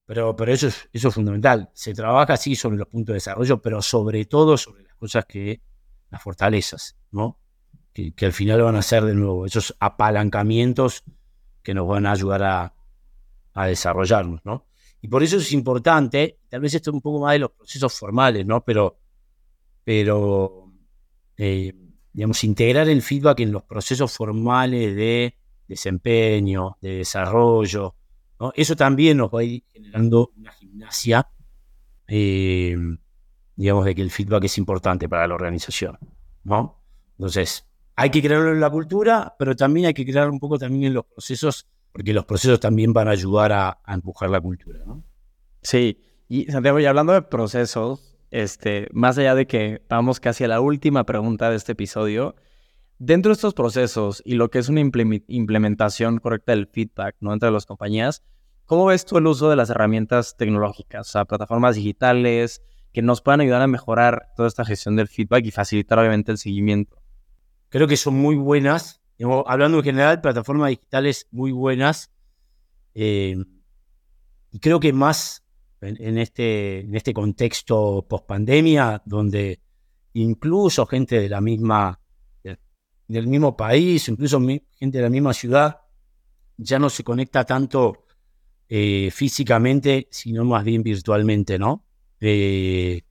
Pero, 0.06 0.36
pero 0.36 0.54
eso, 0.54 0.68
es, 0.68 0.88
eso 0.94 1.08
es 1.08 1.14
fundamental. 1.14 1.70
Se 1.74 1.94
trabaja 1.94 2.34
así 2.34 2.56
sobre 2.56 2.78
los 2.78 2.88
puntos 2.88 3.14
de 3.14 3.16
desarrollo, 3.16 3.62
pero 3.62 3.82
sobre 3.82 4.26
todo 4.26 4.58
sobre 4.58 4.84
las 4.84 4.96
cosas 4.96 5.26
que, 5.26 5.62
las 6.10 6.22
fortalezas, 6.22 6.98
¿no? 7.12 7.40
Que, 7.94 8.14
que 8.14 8.26
al 8.26 8.34
final 8.34 8.62
van 8.62 8.76
a 8.76 8.82
ser 8.82 9.04
de 9.04 9.16
nuevo 9.16 9.46
esos 9.46 9.76
apalancamientos 9.80 11.04
que 11.64 11.74
nos 11.74 11.88
van 11.88 12.06
a 12.06 12.12
ayudar 12.12 12.44
a, 12.44 12.74
a 13.54 13.66
desarrollarnos, 13.66 14.42
¿no? 14.46 14.68
Y 15.02 15.08
por 15.08 15.24
eso 15.24 15.38
es 15.38 15.52
importante, 15.52 16.40
tal 16.50 16.62
vez 16.62 16.74
esto 16.74 16.92
es 16.92 16.94
un 16.94 17.02
poco 17.02 17.20
más 17.20 17.34
de 17.34 17.40
los 17.40 17.52
procesos 17.52 17.94
formales, 17.98 18.46
¿no? 18.46 18.64
Pero, 18.64 19.00
pero 19.84 20.72
eh, 21.38 21.74
digamos, 22.14 22.44
integrar 22.44 22.88
el 22.90 23.02
feedback 23.02 23.42
en 23.42 23.52
los 23.52 23.64
procesos 23.64 24.12
formales 24.12 24.96
de 24.96 25.38
desempeño, 25.68 26.78
de 26.82 26.98
desarrollo. 26.98 27.96
Eso 28.54 28.76
también 28.76 29.18
nos 29.18 29.30
va 29.30 29.40
a 29.40 29.44
ir 29.44 29.64
generando 29.74 30.32
una 30.38 30.52
gimnasia, 30.52 31.28
eh, 32.08 32.76
digamos, 33.56 33.86
de 33.86 33.96
que 33.96 34.02
el 34.02 34.12
feedback 34.12 34.44
es 34.46 34.58
importante 34.58 35.10
para 35.10 35.28
la 35.28 35.36
organización, 35.36 35.98
¿no? 36.44 36.82
Entonces, 37.18 37.68
hay 37.96 38.12
que 38.12 38.22
crearlo 38.22 38.52
en 38.52 38.60
la 38.60 38.70
cultura, 38.70 39.36
pero 39.40 39.56
también 39.56 39.88
hay 39.88 39.94
que 39.94 40.06
crear 40.06 40.30
un 40.30 40.40
poco 40.40 40.60
también 40.60 40.86
en 40.86 40.94
los 40.94 41.06
procesos 41.06 41.68
porque 41.98 42.14
los 42.14 42.26
procesos 42.26 42.60
también 42.60 42.94
van 42.94 43.08
a 43.08 43.12
ayudar 43.12 43.52
a, 43.52 43.80
empujar 43.88 44.30
la 44.30 44.40
cultura, 44.40 44.82
¿no? 44.86 45.04
Sí, 45.64 46.00
y 46.28 46.46
Santiago, 46.46 46.80
y 46.80 46.86
hablando 46.86 47.12
de 47.12 47.24
procesos, 47.24 48.20
este, 48.30 48.88
más 48.92 49.18
allá 49.18 49.34
de 49.34 49.48
que 49.48 49.82
vamos 49.90 50.20
casi 50.20 50.44
a 50.44 50.48
la 50.48 50.62
última 50.62 51.06
pregunta 51.06 51.50
de 51.50 51.56
este 51.56 51.72
episodio, 51.72 52.36
dentro 53.00 53.30
de 53.30 53.34
estos 53.34 53.54
procesos 53.54 54.22
y 54.26 54.36
lo 54.36 54.50
que 54.50 54.60
es 54.60 54.70
una 54.70 54.80
implementación 54.80 56.20
correcta 56.20 56.54
del 56.54 56.68
feedback, 56.68 57.16
¿no? 57.20 57.34
Entre 57.34 57.52
las 57.52 57.66
compañías, 57.66 58.24
¿cómo 58.66 58.86
ves 58.86 59.06
tú 59.06 59.18
el 59.18 59.28
uso 59.28 59.50
de 59.50 59.56
las 59.56 59.70
herramientas 59.70 60.36
tecnológicas, 60.38 61.10
o 61.10 61.12
sea, 61.12 61.26
plataformas 61.26 61.76
digitales 61.76 62.62
que 62.94 63.02
nos 63.02 63.22
puedan 63.22 63.42
ayudar 63.42 63.62
a 63.62 63.68
mejorar 63.68 64.30
toda 64.36 64.48
esta 64.48 64.66
gestión 64.66 64.96
del 64.96 65.08
feedback 65.08 65.46
y 65.46 65.52
facilitar 65.52 66.00
obviamente 66.00 66.32
el 66.32 66.38
seguimiento? 66.38 67.02
Creo 67.70 67.88
que 67.88 67.98
son 67.98 68.16
muy 68.16 68.36
buenas 68.36 69.02
hablando 69.46 69.80
en 69.80 69.84
general, 69.84 70.22
plataformas 70.22 70.70
digitales 70.70 71.28
muy 71.32 71.52
buenas. 71.52 72.12
Eh, 72.94 73.36
y 74.52 74.60
creo 74.60 74.80
que 74.80 74.94
más 74.94 75.44
en, 75.82 76.18
este, 76.18 76.82
en 76.82 76.96
este 76.96 77.14
contexto 77.14 78.06
post 78.08 78.26
pandemia, 78.26 79.02
donde 79.06 79.62
incluso 80.14 80.86
gente 80.86 81.20
de 81.20 81.30
la 81.30 81.42
misma, 81.42 82.00
del 83.08 83.28
mismo 83.28 83.56
país, 83.56 84.08
incluso 84.10 84.40
gente 84.40 84.98
de 84.98 85.02
la 85.02 85.10
misma 85.10 85.34
ciudad, 85.34 85.82
ya 86.58 86.80
no 86.80 86.90
se 86.90 87.04
conecta 87.04 87.46
tanto 87.46 88.06
eh, 88.68 89.10
físicamente, 89.12 90.08
sino 90.12 90.44
más 90.44 90.64
bien 90.64 90.84
virtualmente, 90.84 91.58
¿no? 91.58 91.86
Eh, 92.20 93.02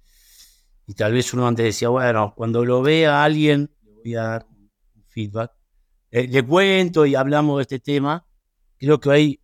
y 0.87 0.95
tal 0.95 1.13
vez 1.13 1.33
uno 1.33 1.47
antes 1.47 1.65
decía, 1.65 1.89
bueno, 1.89 2.35
cuando 2.37 2.65
lo 2.65 2.83
vea 2.83 3.21
a 3.21 3.25
alguien, 3.25 3.71
le 3.83 3.93
voy 3.93 4.15
a 4.15 4.23
dar 4.23 4.47
un 4.51 5.05
feedback. 5.07 5.53
Eh, 6.11 6.29
le 6.29 6.43
cuento 6.45 7.07
y 7.07 7.15
hablamos 7.15 7.59
de 7.59 7.63
este 7.63 7.79
tema, 7.81 8.27
creo 8.79 9.01
que 9.01 9.11
hay 9.11 9.41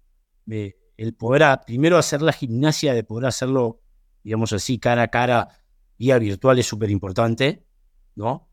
el 0.97 1.15
poder, 1.15 1.61
primero 1.67 1.97
hacer 1.97 2.21
la 2.21 2.33
gimnasia 2.33 2.95
de 2.95 3.05
poder 3.05 3.27
hacerlo, 3.27 3.81
digamos 4.23 4.53
así, 4.53 4.79
cara 4.79 5.03
a 5.03 5.09
cara 5.09 5.49
guía 5.99 6.19
virtual 6.19 6.59
es 6.59 6.67
súper 6.67 6.91
importante, 6.91 7.65
¿no? 8.17 8.52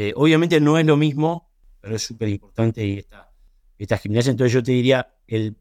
Eh, 0.00 0.12
obviamente 0.14 0.60
no 0.60 0.78
es 0.78 0.86
lo 0.86 0.96
mismo, 0.96 1.50
pero 1.80 1.96
es 1.96 2.02
súper 2.04 2.28
importante 2.28 3.00
esta, 3.00 3.32
esta 3.76 3.98
gimnasia. 3.98 4.30
Entonces 4.30 4.52
yo 4.52 4.62
te 4.62 4.70
diría, 4.70 5.12
el, 5.26 5.56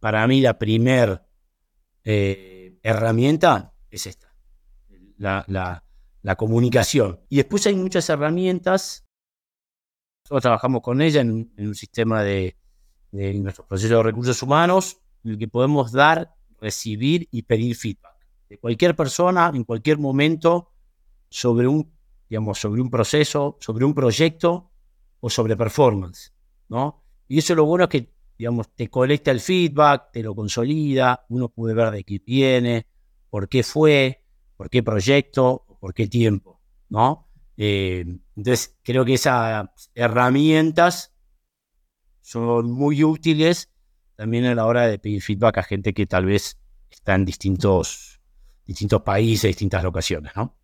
para 0.00 0.26
mí 0.26 0.42
la 0.42 0.58
primer 0.58 1.22
eh, 2.04 2.78
herramienta 2.82 3.72
es 3.88 4.06
esta, 4.06 4.36
la, 5.16 5.46
la, 5.48 6.36
comunicación. 6.36 7.20
Y 7.30 7.36
después 7.36 7.66
hay 7.66 7.74
muchas 7.74 8.06
herramientas, 8.10 9.06
nosotros 10.24 10.42
trabajamos 10.42 10.82
con 10.82 11.00
ella 11.00 11.22
en, 11.22 11.50
un 11.56 11.74
sistema 11.74 12.22
de, 12.22 12.58
de 13.12 13.32
nuestros 13.32 13.66
procesos 13.66 13.96
de 13.96 14.02
recursos 14.02 14.42
humanos, 14.42 14.98
en 15.24 15.30
el 15.30 15.38
que 15.38 15.48
podemos 15.48 15.90
dar, 15.90 16.34
recibir 16.60 17.28
y 17.30 17.40
pedir 17.40 17.74
feedback 17.76 18.28
de 18.50 18.58
cualquier 18.58 18.94
persona 18.94 19.50
en 19.54 19.64
cualquier 19.64 19.96
momento 19.96 20.70
sobre 21.30 21.66
un, 21.66 21.93
digamos, 22.34 22.58
sobre 22.58 22.82
un 22.82 22.90
proceso, 22.90 23.56
sobre 23.60 23.84
un 23.84 23.94
proyecto 23.94 24.72
o 25.20 25.30
sobre 25.30 25.56
performance, 25.56 26.34
¿no? 26.68 27.04
Y 27.28 27.38
eso 27.38 27.52
es 27.52 27.56
lo 27.56 27.64
bueno 27.64 27.84
es 27.84 27.90
que, 27.90 28.12
digamos, 28.36 28.74
te 28.74 28.90
colecta 28.90 29.30
el 29.30 29.38
feedback, 29.38 30.10
te 30.10 30.20
lo 30.20 30.34
consolida, 30.34 31.26
uno 31.28 31.48
puede 31.48 31.74
ver 31.74 31.92
de 31.92 32.02
qué 32.02 32.20
viene, 32.26 32.88
por 33.30 33.48
qué 33.48 33.62
fue, 33.62 34.24
por 34.56 34.68
qué 34.68 34.82
proyecto, 34.82 35.64
por 35.78 35.94
qué 35.94 36.08
tiempo, 36.08 36.60
¿no? 36.88 37.28
Eh, 37.56 38.04
entonces, 38.34 38.80
creo 38.82 39.04
que 39.04 39.14
esas 39.14 39.68
herramientas 39.94 41.14
son 42.20 42.68
muy 42.72 43.04
útiles 43.04 43.70
también 44.16 44.44
a 44.46 44.56
la 44.56 44.66
hora 44.66 44.88
de 44.88 44.98
pedir 44.98 45.22
feedback 45.22 45.58
a 45.58 45.62
gente 45.62 45.94
que 45.94 46.06
tal 46.06 46.24
vez 46.24 46.58
está 46.90 47.14
en 47.14 47.26
distintos, 47.26 48.20
distintos 48.66 49.02
países, 49.02 49.50
distintas 49.50 49.84
locaciones, 49.84 50.32
¿no? 50.34 50.56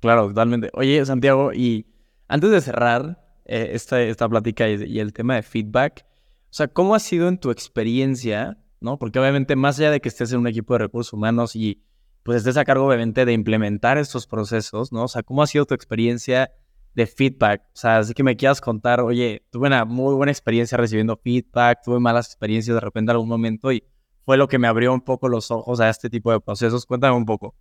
Claro, 0.00 0.28
totalmente. 0.28 0.70
Oye, 0.74 1.04
Santiago, 1.04 1.52
y 1.52 1.86
antes 2.28 2.50
de 2.50 2.60
cerrar 2.60 3.24
eh, 3.44 3.70
esta, 3.72 4.00
esta 4.00 4.28
plática 4.28 4.68
y, 4.68 4.98
el 4.98 5.12
tema 5.12 5.34
de 5.34 5.42
feedback, 5.42 6.04
o 6.44 6.52
sea, 6.52 6.68
¿cómo 6.68 6.94
ha 6.94 7.00
sido 7.00 7.28
en 7.28 7.38
tu 7.38 7.50
experiencia, 7.50 8.58
no? 8.80 8.98
Porque 8.98 9.18
obviamente 9.18 9.56
más 9.56 9.78
allá 9.78 9.90
de 9.90 10.00
que 10.00 10.08
estés 10.08 10.32
en 10.32 10.40
un 10.40 10.46
equipo 10.46 10.74
de 10.74 10.78
recursos 10.78 11.12
humanos 11.12 11.56
y 11.56 11.82
pues 12.22 12.38
estés 12.38 12.56
a 12.56 12.64
cargo 12.64 12.86
obviamente 12.86 13.24
de 13.24 13.32
implementar 13.32 13.98
estos 13.98 14.26
procesos, 14.26 14.92
¿no? 14.92 15.04
O 15.04 15.08
sea, 15.08 15.22
¿cómo 15.22 15.42
ha 15.42 15.46
sido 15.46 15.66
tu 15.66 15.74
experiencia 15.74 16.50
de 16.94 17.06
feedback? 17.06 17.62
O 17.74 17.76
sea, 17.76 17.98
así 17.98 18.14
que 18.14 18.22
me 18.22 18.36
quieras 18.36 18.60
contar, 18.60 19.00
oye, 19.00 19.46
tuve 19.50 19.66
una 19.66 19.84
muy 19.84 20.14
buena 20.14 20.30
experiencia 20.30 20.78
recibiendo 20.78 21.16
feedback, 21.16 21.80
tuve 21.84 21.98
malas 22.00 22.26
experiencias 22.26 22.74
de 22.74 22.80
repente 22.80 23.10
en 23.10 23.16
algún 23.16 23.28
momento 23.28 23.72
y 23.72 23.82
fue 24.24 24.36
lo 24.36 24.46
que 24.46 24.58
me 24.58 24.68
abrió 24.68 24.92
un 24.92 25.00
poco 25.00 25.28
los 25.28 25.50
ojos 25.50 25.80
a 25.80 25.88
este 25.88 26.10
tipo 26.10 26.30
de 26.30 26.40
procesos. 26.40 26.84
Cuéntame 26.86 27.16
un 27.16 27.24
poco. 27.24 27.54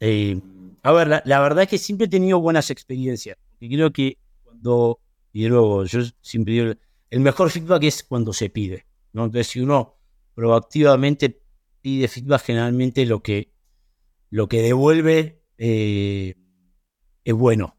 Eh, 0.00 0.40
a 0.82 0.92
ver, 0.92 1.22
la, 1.24 1.40
verdad 1.40 1.64
es 1.64 1.68
que 1.68 1.78
siempre 1.78 2.06
he 2.06 2.10
tenido 2.10 2.40
buenas 2.40 2.70
experiencias. 2.70 3.36
Y 3.60 3.68
creo 3.68 3.92
que 3.92 4.18
cuando, 4.42 5.00
y 5.32 5.46
luego, 5.48 5.84
yo 5.84 6.00
siempre 6.20 6.54
digo, 6.54 6.74
el 7.10 7.20
mejor 7.20 7.50
feedback 7.50 7.84
es 7.84 8.02
cuando 8.04 8.32
se 8.32 8.50
pide. 8.50 8.86
¿no? 9.12 9.24
Entonces, 9.24 9.48
si 9.48 9.60
uno 9.60 9.96
proactivamente 10.34 11.40
pide 11.80 12.08
feedback, 12.08 12.42
generalmente 12.42 13.06
lo 13.06 13.22
que, 13.22 13.52
lo 14.30 14.48
que 14.48 14.62
devuelve 14.62 15.42
eh, 15.58 16.34
es 17.24 17.34
bueno. 17.34 17.76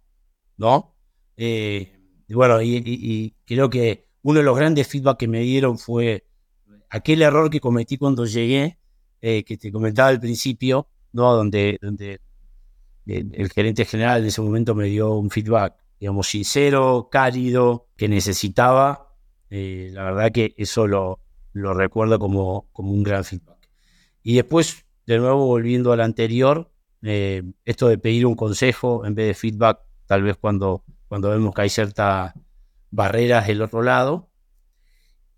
¿No? 0.57 0.95
Eh, 1.37 1.95
y 2.27 2.33
bueno, 2.33 2.61
y, 2.61 3.33
creo 3.45 3.69
que 3.69 4.09
uno 4.21 4.39
de 4.39 4.45
los 4.45 4.57
grandes 4.57 4.87
feedback 4.87 5.17
que 5.17 5.27
me 5.27 5.39
dieron 5.39 5.77
fue 5.77 6.25
aquel 6.89 7.21
error 7.21 7.49
que 7.49 7.61
cometí 7.61 7.97
cuando 7.97 8.25
llegué, 8.25 8.77
eh, 9.21 9.43
que 9.43 9.57
te 9.57 9.71
comentaba 9.71 10.09
al 10.09 10.19
principio, 10.19 10.89
¿no? 11.13 11.33
Donde, 11.33 11.77
donde 11.81 12.19
el 13.17 13.51
gerente 13.51 13.85
general 13.85 14.21
en 14.21 14.27
ese 14.27 14.41
momento 14.41 14.75
me 14.75 14.85
dio 14.85 15.13
un 15.15 15.29
feedback, 15.29 15.75
digamos, 15.99 16.27
sincero, 16.27 17.09
cálido, 17.11 17.87
que 17.97 18.07
necesitaba. 18.07 19.15
Eh, 19.49 19.89
la 19.93 20.03
verdad 20.03 20.31
que 20.31 20.53
eso 20.57 20.87
lo, 20.87 21.19
lo 21.53 21.73
recuerdo 21.73 22.19
como, 22.19 22.67
como 22.71 22.91
un 22.91 23.03
gran 23.03 23.23
feedback. 23.23 23.69
Y 24.23 24.35
después, 24.35 24.85
de 25.05 25.17
nuevo, 25.17 25.45
volviendo 25.45 25.91
al 25.91 26.01
anterior, 26.01 26.71
eh, 27.01 27.43
esto 27.65 27.87
de 27.87 27.97
pedir 27.97 28.25
un 28.25 28.35
consejo 28.35 29.05
en 29.05 29.15
vez 29.15 29.27
de 29.27 29.33
feedback, 29.33 29.79
tal 30.05 30.23
vez 30.23 30.37
cuando, 30.37 30.83
cuando 31.07 31.29
vemos 31.29 31.53
que 31.53 31.61
hay 31.61 31.69
ciertas 31.69 32.33
barreras 32.91 33.47
del 33.47 33.61
otro 33.61 33.81
lado. 33.81 34.29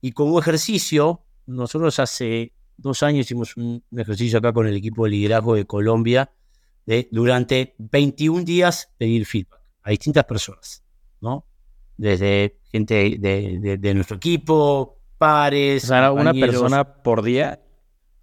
Y 0.01 0.11
como 0.11 0.39
ejercicio, 0.39 1.23
nosotros 1.45 1.99
hace 1.99 2.53
dos 2.77 3.03
años 3.03 3.25
hicimos 3.25 3.55
un, 3.57 3.83
ejercicio 3.95 4.39
acá 4.39 4.51
con 4.51 4.67
el 4.67 4.75
equipo 4.75 5.05
de 5.05 5.11
liderazgo 5.11 5.55
de 5.55 5.65
Colombia 5.65 6.31
de 6.85 7.07
durante 7.11 7.75
21 7.77 8.43
días 8.43 8.91
pedir 8.97 9.25
feedback 9.25 9.61
a 9.83 9.91
distintas 9.91 10.25
personas, 10.25 10.83
¿no? 11.19 11.45
Desde 11.97 12.59
gente 12.71 13.17
de, 13.19 13.93
nuestro 13.93 14.17
equipo, 14.17 14.97
pares. 15.17 15.83
O 15.85 15.87
sea, 15.87 16.11
una 16.11 16.33
persona 16.33 17.03
por 17.03 17.21
día. 17.21 17.61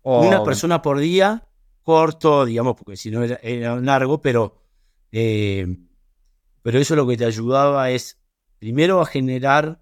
Una 0.03 0.43
persona 0.43 0.81
por 0.81 0.99
día, 0.99 1.47
corto, 1.83 2.45
digamos, 2.45 2.77
porque 2.77 2.97
si 2.97 3.11
no 3.11 3.23
era, 3.23 3.77
largo, 3.81 4.23
pero, 4.23 4.63
eh, 5.13 5.67
pero 6.63 6.79
eso 6.79 6.97
lo 6.97 7.07
que 7.07 7.17
te 7.17 7.27
ayudaba 7.27 7.91
es 7.91 8.19
primero 8.59 9.01
a 9.01 9.07
generar 9.07 9.81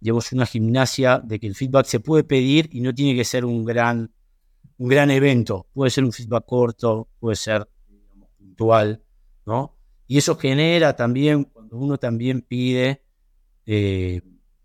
digamos, 0.00 0.32
una 0.32 0.46
gimnasia 0.46 1.20
de 1.24 1.38
que 1.38 1.46
el 1.46 1.54
feedback 1.54 1.86
se 1.86 2.00
puede 2.00 2.24
pedir 2.24 2.68
y 2.72 2.80
no 2.80 2.94
tiene 2.94 3.16
que 3.16 3.24
ser 3.24 3.44
un 3.44 3.64
gran, 3.64 4.12
un 4.76 4.88
gran 4.88 5.10
evento. 5.10 5.66
Puede 5.72 5.90
ser 5.90 6.04
un 6.04 6.12
feedback 6.12 6.44
corto, 6.46 7.08
puede 7.18 7.36
ser 7.36 7.68
puntual, 8.38 9.02
¿no? 9.44 9.76
Y 10.06 10.18
eso 10.18 10.36
genera 10.36 10.96
también, 10.96 11.44
cuando 11.44 11.76
uno 11.76 11.98
también 11.98 12.40
pide 12.40 13.02
eh, 13.66 14.22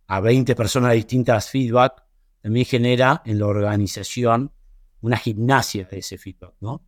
a 0.08 0.22
20 0.22 0.56
personas 0.56 0.94
distintas 0.94 1.50
feedback, 1.50 2.04
también 2.42 2.66
genera 2.66 3.22
en 3.26 3.40
la 3.40 3.48
organización 3.48 4.52
una 5.02 5.18
gimnasia 5.18 5.86
de 5.86 6.00
ese 6.00 6.18
feedback, 6.18 6.54
¿no? 6.62 6.86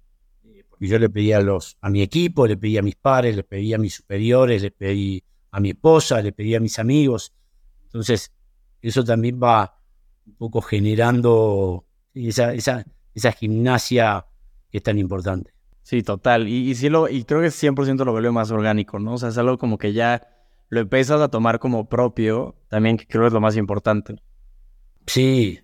Porque 0.69 0.87
yo 0.87 0.99
le 0.99 1.09
pedí 1.09 1.31
a, 1.31 1.39
los, 1.41 1.77
a 1.81 1.89
mi 1.89 2.01
equipo, 2.01 2.47
le 2.47 2.57
pedí 2.57 2.77
a 2.77 2.81
mis 2.81 2.95
pares, 2.95 3.35
le 3.35 3.43
pedí 3.43 3.73
a 3.73 3.77
mis 3.77 3.95
superiores, 3.95 4.61
le 4.61 4.71
pedí 4.71 5.23
a 5.51 5.59
mi 5.59 5.69
esposa, 5.69 6.21
le 6.21 6.33
pedí 6.33 6.55
a 6.55 6.59
mis 6.59 6.79
amigos. 6.79 7.33
Entonces, 7.83 8.33
eso 8.81 9.03
también 9.03 9.39
va 9.41 9.79
un 10.25 10.35
poco 10.35 10.61
generando 10.61 11.85
esa, 12.13 12.53
esa, 12.53 12.85
esa 13.13 13.31
gimnasia 13.31 14.25
que 14.69 14.77
es 14.79 14.83
tan 14.83 14.99
importante. 14.99 15.54
Sí, 15.85 16.01
total. 16.01 16.47
Y, 16.47 16.71
y, 16.71 16.73
sí 16.73 16.89
lo, 16.89 17.07
y 17.07 17.25
creo 17.25 17.41
que 17.41 17.51
100% 17.51 18.03
lo 18.05 18.11
vuelve 18.11 18.31
más 18.31 18.49
orgánico, 18.49 18.97
¿no? 18.97 19.13
O 19.13 19.17
sea, 19.19 19.29
es 19.29 19.37
algo 19.37 19.59
como 19.59 19.77
que 19.77 19.93
ya 19.93 20.27
lo 20.69 20.79
empiezas 20.79 21.21
a 21.21 21.27
tomar 21.27 21.59
como 21.59 21.87
propio, 21.87 22.55
también 22.69 22.97
que 22.97 23.05
creo 23.05 23.27
es 23.27 23.33
lo 23.33 23.39
más 23.39 23.55
importante. 23.55 24.15
Sí, 25.05 25.59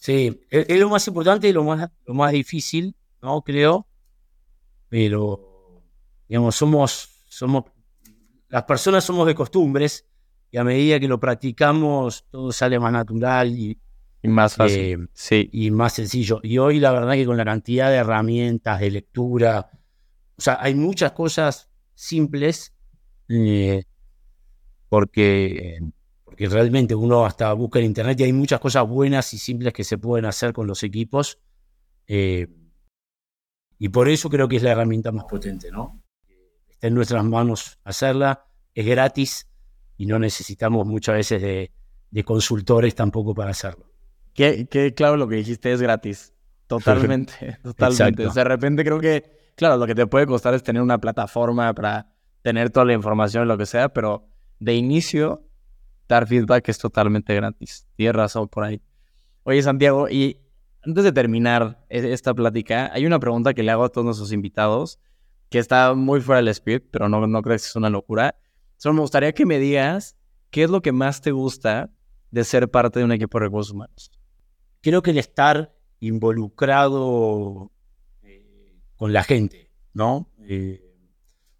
sí. 0.00 0.40
Es, 0.48 0.80
lo 0.80 0.88
más 0.88 1.06
importante 1.06 1.50
y 1.50 1.52
lo 1.52 1.64
más, 1.64 1.90
lo 2.06 2.14
más 2.14 2.32
difícil, 2.32 2.96
¿no? 3.20 3.42
Creo. 3.42 3.86
Pero, 4.88 5.82
digamos, 6.26 6.56
somos, 6.56 7.10
somos, 7.28 7.64
las 8.48 8.62
personas 8.62 9.04
somos 9.04 9.26
de 9.26 9.34
costumbres 9.34 10.06
y 10.50 10.56
a 10.56 10.64
medida 10.64 10.98
que 10.98 11.08
lo 11.08 11.20
practicamos 11.20 12.24
todo 12.30 12.52
sale 12.52 12.80
más 12.80 12.92
natural 12.92 13.50
y, 13.50 13.78
más 14.30 14.56
fácil. 14.56 15.08
Eh. 15.30 15.48
Y 15.52 15.70
más 15.70 15.94
sencillo. 15.94 16.40
Y 16.42 16.58
hoy 16.58 16.78
la 16.78 16.92
verdad 16.92 17.14
que 17.14 17.26
con 17.26 17.36
la 17.36 17.44
cantidad 17.44 17.90
de 17.90 17.96
herramientas, 17.96 18.80
de 18.80 18.90
lectura, 18.90 19.70
o 20.36 20.40
sea, 20.40 20.58
hay 20.60 20.74
muchas 20.74 21.12
cosas 21.12 21.70
simples 21.94 22.72
eh, 23.28 23.84
porque, 24.88 25.78
porque 26.24 26.48
realmente 26.48 26.94
uno 26.94 27.24
hasta 27.24 27.52
busca 27.52 27.78
en 27.78 27.86
internet 27.86 28.20
y 28.20 28.24
hay 28.24 28.32
muchas 28.32 28.60
cosas 28.60 28.86
buenas 28.88 29.32
y 29.34 29.38
simples 29.38 29.72
que 29.72 29.84
se 29.84 29.98
pueden 29.98 30.24
hacer 30.24 30.52
con 30.52 30.66
los 30.66 30.82
equipos. 30.82 31.38
Eh, 32.06 32.48
y 33.78 33.88
por 33.88 34.08
eso 34.08 34.28
creo 34.28 34.48
que 34.48 34.56
es 34.56 34.62
la 34.62 34.72
herramienta 34.72 35.10
más 35.10 35.24
potente, 35.24 35.70
¿no? 35.70 36.02
Está 36.68 36.86
en 36.86 36.94
nuestras 36.94 37.24
manos 37.24 37.78
hacerla, 37.84 38.46
es 38.74 38.86
gratis 38.86 39.48
y 39.96 40.06
no 40.06 40.18
necesitamos 40.18 40.86
muchas 40.86 41.16
veces 41.16 41.42
de, 41.42 42.24
consultores 42.24 42.94
tampoco 42.94 43.34
para 43.34 43.50
hacerlo. 43.50 43.91
Qué, 44.34 44.94
claro 44.96 45.16
lo 45.16 45.28
que 45.28 45.36
dijiste, 45.36 45.72
es 45.72 45.82
gratis. 45.82 46.32
Totalmente, 46.66 47.58
totalmente. 47.62 48.28
de 48.28 48.44
repente 48.44 48.84
creo 48.84 48.98
que, 48.98 49.52
claro, 49.56 49.76
lo 49.76 49.86
que 49.86 49.94
te 49.94 50.06
puede 50.06 50.26
costar 50.26 50.54
es 50.54 50.62
tener 50.62 50.80
una 50.80 50.98
plataforma 50.98 51.74
para 51.74 52.12
tener 52.40 52.70
toda 52.70 52.86
la 52.86 52.94
información, 52.94 53.46
lo 53.46 53.58
que 53.58 53.66
sea, 53.66 53.90
pero 53.90 54.26
de 54.58 54.74
inicio, 54.74 55.42
dar 56.08 56.26
feedback 56.26 56.68
es 56.68 56.78
totalmente 56.78 57.34
gratis. 57.34 57.86
Tienes 57.96 58.14
razón 58.14 58.48
por 58.48 58.64
ahí. 58.64 58.80
Oye, 59.44 59.62
Santiago, 59.62 60.08
y 60.08 60.38
antes 60.84 61.04
de 61.04 61.12
terminar 61.12 61.84
e, 61.88 62.12
esta 62.12 62.32
plática, 62.32 62.90
hay 62.92 63.06
una 63.06 63.18
pregunta 63.18 63.54
que 63.54 63.62
le 63.62 63.70
hago 63.70 63.84
a 63.84 63.88
todos 63.88 64.04
nuestros 64.04 64.32
invitados, 64.32 64.98
que 65.50 65.58
está 65.58 65.94
muy 65.94 66.20
fuera 66.20 66.40
del 66.40 66.54
script, 66.54 66.88
pero 66.90 67.08
no, 67.08 67.26
no 67.26 67.42
creo 67.42 67.52
que 67.52 67.56
es 67.56 67.76
una 67.76 67.90
locura. 67.90 68.36
Solo 68.76 68.94
me 68.94 69.00
gustaría 69.00 69.32
que 69.32 69.46
me 69.46 69.58
digas 69.58 70.16
qué 70.50 70.64
es 70.64 70.70
lo 70.70 70.80
que 70.80 70.92
más 70.92 71.20
te 71.20 71.30
gusta 71.32 71.90
de 72.30 72.44
ser 72.44 72.70
parte 72.70 72.98
de 72.98 73.04
un 73.04 73.12
equipo 73.12 73.38
de 73.38 73.44
recursos 73.44 73.72
humanos. 73.72 74.10
Creo 74.82 75.02
que 75.02 75.12
el 75.12 75.18
estar 75.18 75.74
involucrado 76.00 77.72
eh, 78.22 78.74
con 78.96 79.12
la 79.12 79.22
gente, 79.22 79.70
¿no? 79.94 80.30
Eh, 80.40 80.84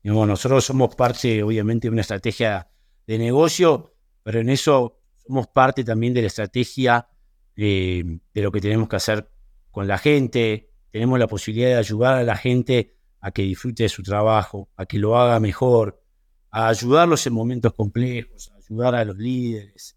nosotros 0.02 0.64
somos 0.64 0.94
parte, 0.96 1.42
obviamente, 1.42 1.86
de 1.86 1.92
una 1.92 2.00
estrategia 2.00 2.68
de 3.06 3.18
negocio, 3.18 3.94
pero 4.22 4.40
en 4.40 4.50
eso 4.50 5.00
somos 5.24 5.46
parte 5.46 5.84
también 5.84 6.12
de 6.12 6.22
la 6.22 6.26
estrategia 6.26 7.08
de 7.54 8.20
lo 8.34 8.50
que 8.50 8.60
tenemos 8.60 8.88
que 8.88 8.96
hacer 8.96 9.30
con 9.70 9.86
la 9.86 9.98
gente. 9.98 10.70
Tenemos 10.90 11.18
la 11.18 11.28
posibilidad 11.28 11.68
de 11.68 11.76
ayudar 11.76 12.14
a 12.14 12.24
la 12.24 12.36
gente 12.36 12.96
a 13.20 13.30
que 13.30 13.42
disfrute 13.42 13.84
de 13.84 13.88
su 13.88 14.02
trabajo, 14.02 14.68
a 14.76 14.84
que 14.84 14.98
lo 14.98 15.16
haga 15.16 15.38
mejor, 15.38 16.02
a 16.50 16.68
ayudarlos 16.68 17.26
en 17.26 17.32
momentos 17.32 17.72
complejos, 17.72 18.50
a 18.52 18.56
ayudar 18.56 18.96
a 18.96 19.04
los 19.04 19.16
líderes. 19.16 19.96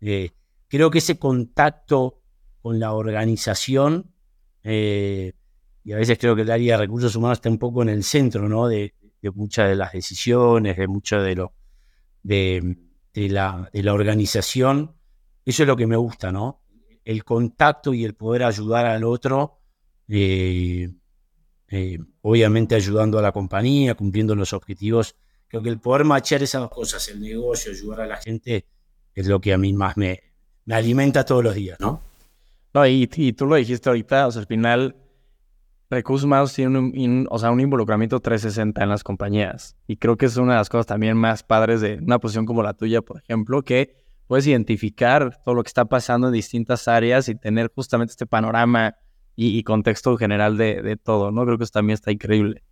Eh, 0.00 0.30
creo 0.68 0.90
que 0.90 0.98
ese 0.98 1.18
contacto 1.18 2.22
con 2.66 2.80
la 2.80 2.94
organización, 2.94 4.12
eh, 4.64 5.34
y 5.84 5.92
a 5.92 5.98
veces 5.98 6.18
creo 6.18 6.34
que 6.34 6.42
el 6.42 6.50
área 6.50 6.74
de 6.74 6.82
recursos 6.82 7.14
humanos 7.14 7.38
está 7.38 7.48
un 7.48 7.58
poco 7.58 7.82
en 7.82 7.90
el 7.90 8.02
centro 8.02 8.48
¿no? 8.48 8.66
de, 8.66 8.92
muchas 9.36 9.68
de 9.68 9.76
las 9.76 9.92
decisiones, 9.92 10.76
de 10.76 10.88
mucho 10.88 11.20
de 11.20 11.36
lo 11.36 11.52
de, 12.24 12.76
la, 13.14 13.70
organización. 13.92 14.96
Eso 15.44 15.62
es 15.62 15.66
lo 15.68 15.76
que 15.76 15.86
me 15.86 15.94
gusta, 15.94 16.32
¿no? 16.32 16.64
El 17.04 17.22
contacto 17.22 17.94
y 17.94 18.04
el 18.04 18.14
poder 18.14 18.42
ayudar 18.42 18.84
al 18.84 19.04
otro. 19.04 19.60
Eh, 20.08 20.92
eh, 21.68 21.98
obviamente 22.22 22.74
ayudando 22.74 23.20
a 23.20 23.22
la 23.22 23.30
compañía, 23.30 23.94
cumpliendo 23.94 24.34
los 24.34 24.52
objetivos. 24.52 25.14
Creo 25.46 25.62
que 25.62 25.68
el 25.68 25.78
poder 25.78 26.04
machar 26.04 26.42
esas 26.42 26.62
dos 26.62 26.70
cosas, 26.70 27.06
el 27.10 27.20
negocio, 27.20 27.70
ayudar 27.70 28.00
a 28.00 28.06
la 28.08 28.16
gente, 28.16 28.66
es 29.14 29.26
lo 29.28 29.40
que 29.40 29.52
a 29.52 29.56
mí 29.56 29.72
más 29.72 29.96
me 29.96 30.20
alimenta 30.68 31.24
todos 31.24 31.44
los 31.44 31.54
días, 31.54 31.78
¿no? 31.78 32.05
No, 32.76 32.86
y, 32.86 33.06
tú 33.06 33.46
lo 33.46 33.56
dijiste 33.56 33.88
ahorita, 33.88 34.26
o 34.26 34.30
sea, 34.30 34.40
al 34.40 34.46
final, 34.46 34.96
Recursos 35.88 36.26
Humanos 36.26 36.52
tiene 36.52 36.78
un, 36.78 37.26
o 37.30 37.38
sea, 37.38 37.50
un 37.50 37.58
involucramiento 37.58 38.20
360 38.20 38.82
en 38.82 38.88
las 38.90 39.02
compañías. 39.02 39.78
Y 39.86 39.96
creo 39.96 40.18
que 40.18 40.26
es 40.26 40.36
una 40.36 40.52
de 40.52 40.58
las 40.58 40.68
cosas 40.68 40.84
también 40.84 41.16
más 41.16 41.42
padres 41.42 41.80
de 41.80 41.94
una 42.02 42.18
posición 42.18 42.44
como 42.44 42.62
la 42.62 42.74
tuya, 42.74 43.00
por 43.00 43.16
ejemplo, 43.16 43.62
que 43.62 44.04
puedes 44.26 44.46
identificar 44.46 45.40
todo 45.42 45.54
lo 45.54 45.62
que 45.62 45.68
está 45.68 45.86
pasando 45.86 46.26
en 46.26 46.34
distintas 46.34 46.86
áreas 46.86 47.30
y 47.30 47.34
tener 47.34 47.72
justamente 47.74 48.10
este 48.10 48.26
panorama 48.26 48.96
y, 49.34 49.62
contexto 49.62 50.14
general 50.18 50.58
de, 50.58 50.98
todo, 51.02 51.30
¿no? 51.30 51.46
Creo 51.46 51.56
que 51.56 51.64
eso 51.64 51.72
también 51.72 51.94
está 51.94 52.12
increíble. 52.12 52.62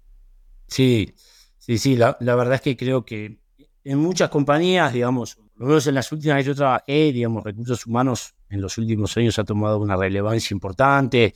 Sí, 0.69 1.15
sí, 1.57 1.79
sí, 1.79 1.97
la, 1.97 2.19
verdad 2.21 2.57
es 2.57 2.61
que 2.61 2.77
creo 2.77 3.07
que 3.07 3.39
en 3.85 3.99
muchas 3.99 4.31
compañías, 4.31 4.93
digamos, 4.93 5.39
lo 5.57 5.67
menos 5.67 5.87
en 5.87 5.95
las 5.95 6.11
últimas 6.11 6.39
que 6.39 6.45
yo 6.45 6.55
trabajé, 6.55 7.13
digamos, 7.13 7.45
recursos 7.45 7.87
humanos 7.87 8.35
en 8.49 8.61
los 8.61 8.77
últimos 8.79 9.17
años 9.17 9.39
ha 9.39 9.45
tomado 9.45 9.79
una 9.79 9.97
relevancia 9.97 10.55
importante 10.55 11.35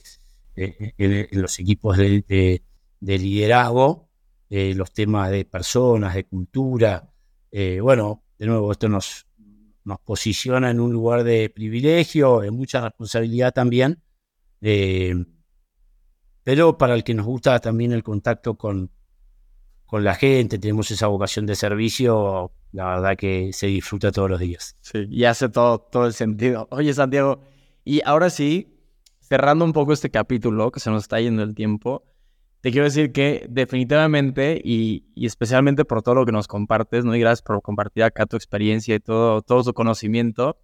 eh, 0.55 0.93
en, 0.97 1.41
los 1.41 1.57
equipos 1.59 1.97
de, 1.97 2.61
liderazgo, 2.99 4.09
eh, 4.49 4.73
los 4.75 4.91
temas 4.91 5.31
de 5.31 5.45
personas, 5.45 6.15
de 6.15 6.25
cultura. 6.25 7.09
Eh, 7.51 7.79
bueno, 7.81 8.23
de 8.37 8.47
nuevo, 8.47 8.71
esto 8.71 8.89
nos, 8.89 9.25
posiciona 10.03 10.69
en 10.69 10.79
un 10.79 10.91
lugar 10.91 11.23
de 11.23 11.49
privilegio, 11.49 12.41
de 12.41 12.51
mucha 12.51 12.81
responsabilidad 12.81 13.53
también, 13.53 14.01
eh, 14.61 15.15
pero 16.43 16.77
para 16.77 16.93
el 16.93 17.03
que 17.03 17.15
nos 17.15 17.25
gusta 17.25 17.59
también 17.59 17.91
el 17.91 18.03
contacto 18.03 18.55
con, 18.55 18.91
con 19.89 20.03
la 20.03 20.13
gente, 20.13 20.59
tenemos 20.59 20.91
esa 20.91 21.07
vocación 21.07 21.47
de 21.47 21.55
servicio, 21.55 22.51
la 22.71 22.85
verdad 22.85 23.17
que 23.17 23.51
se 23.53 23.67
disfruta 23.67 24.11
todos 24.11 24.29
los 24.29 24.39
días. 24.39 24.77
Sí, 24.81 25.07
y 25.09 25.23
hace 25.23 25.49
todo, 25.49 25.79
todo 25.79 26.05
el 26.05 26.13
sentido. 26.13 26.67
Oye, 26.69 26.93
Santiago, 26.93 27.41
y 27.83 28.01
ahora 28.05 28.29
sí, 28.29 28.77
cerrando 29.19 29.65
un 29.65 29.73
poco 29.73 29.91
este 29.91 30.11
capítulo, 30.11 30.71
que 30.71 30.79
se 30.79 30.91
nos 30.91 31.03
está 31.03 31.19
yendo 31.19 31.41
el 31.41 31.55
tiempo, 31.55 32.03
te 32.61 32.71
quiero 32.71 32.85
decir 32.85 33.11
que 33.11 33.47
definitivamente 33.49 34.61
y, 34.63 35.05
especialmente 35.15 35.85
por 35.85 36.03
todo 36.03 36.15
lo 36.15 36.25
que 36.25 36.33
nos 36.33 36.47
compartes, 36.47 37.03
¿no? 37.03 37.15
Y 37.15 37.19
gracias 37.19 37.41
por 37.41 37.61
compartir 37.61 38.03
acá 38.03 38.27
tu 38.27 38.35
experiencia 38.35 38.93
y 38.93 38.99
todo, 38.99 39.41
todo 39.41 39.63
su 39.63 39.73
conocimiento 39.73 40.57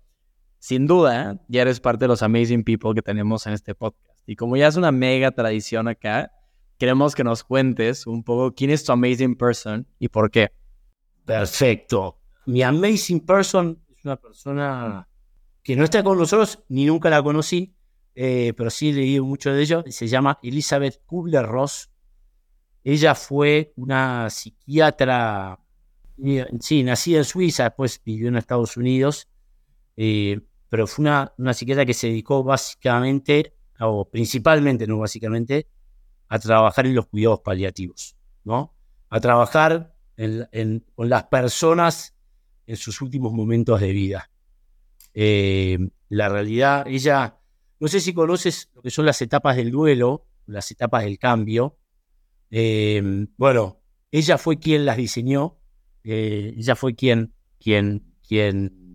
sin 0.60 0.88
duda, 0.88 1.40
ya 1.48 1.62
eres 1.62 1.80
parte 1.80 2.06
de 2.06 2.08
los 2.08 2.24
amazing 2.24 2.64
people 2.64 2.96
que 2.96 3.04
tenemos 3.04 3.46
en 3.46 3.54
este 3.54 3.76
podcast. 3.76 4.20
Y 4.26 4.36
como 4.36 4.58
ya 4.58 4.68
es 4.68 4.76
una 4.76 4.92
mega 4.92 5.30
tradición 5.30 5.88
acá, 5.88 6.32
queremos 6.78 7.16
que 7.16 7.24
nos 7.24 7.44
cuentes 7.44 8.08
un 8.08 8.24
poco 8.24 8.54
quién 8.54 8.70
es 8.70 8.84
tu 8.84 8.92
amazing 8.92 9.36
person 9.36 9.88
y 10.00 10.10
por 10.10 10.30
qué. 10.30 10.52
Perfecto. 11.26 12.20
Mi 12.46 12.62
amazing 12.62 13.26
person 13.26 13.82
es 13.96 14.06
una 14.06 14.18
persona 14.18 15.08
que 15.64 15.76
no 15.76 15.84
está 15.84 16.04
con 16.04 16.18
nosotros, 16.18 16.64
ni 16.70 16.86
nunca 16.86 17.10
la 17.10 17.24
conocí, 17.24 17.76
eh, 18.14 18.54
pero 18.56 18.70
sí 18.70 18.94
leí 18.94 19.20
mucho 19.20 19.52
de 19.52 19.62
ello. 19.62 19.84
Se 19.88 20.08
llama 20.08 20.40
Elizabeth 20.44 21.02
Kubler-Ross. 21.06 21.90
Ella 22.84 23.16
fue 23.16 23.74
una 23.76 24.30
psiquiatra, 24.30 25.60
sí, 26.60 26.84
nacida 26.84 27.18
en 27.18 27.26
Suiza, 27.26 27.64
después 27.64 28.00
vivió 28.06 28.28
en 28.28 28.36
Estados 28.36 28.78
Unidos. 28.78 29.28
Eh, 29.98 30.40
pero 30.70 30.86
fue 30.86 31.04
una, 31.04 31.34
una 31.38 31.54
psiquiatra 31.54 31.86
que 31.86 31.96
se 31.96 32.08
dedicó 32.08 32.44
básicamente, 32.44 33.56
o 33.80 34.08
principalmente, 34.08 34.86
no 34.86 35.00
básicamente, 35.00 35.68
a 36.28 36.40
trabajar 36.40 36.86
en 36.86 36.96
los 36.96 37.08
cuidados 37.08 37.42
paliativos, 37.42 38.16
¿no? 38.44 38.76
A 39.10 39.20
trabajar 39.20 39.96
con 40.18 41.10
las 41.10 41.24
personas 41.26 42.16
en 42.66 42.78
sus 42.78 43.02
últimos 43.02 43.34
momentos 43.34 43.82
de 43.82 43.92
vida. 43.92 44.32
Eh, 45.14 45.78
la 46.10 46.30
realidad, 46.30 46.88
ella, 46.88 47.38
no 47.80 47.88
sé 47.88 48.00
si 48.00 48.14
conoces 48.14 48.70
lo 48.74 48.82
que 48.82 48.90
son 48.90 49.06
las 49.06 49.22
etapas 49.22 49.56
del 49.56 49.72
duelo, 49.72 50.28
las 50.46 50.72
etapas 50.72 51.04
del 51.04 51.20
cambio. 51.20 51.78
Eh, 52.50 53.28
bueno, 53.38 53.82
ella 54.12 54.38
fue 54.38 54.60
quien 54.60 54.86
las 54.86 54.98
diseñó, 54.98 55.60
eh, 56.04 56.54
ella 56.58 56.76
fue 56.76 56.96
quien, 56.96 57.34
quien, 57.60 58.16
quien 58.28 58.86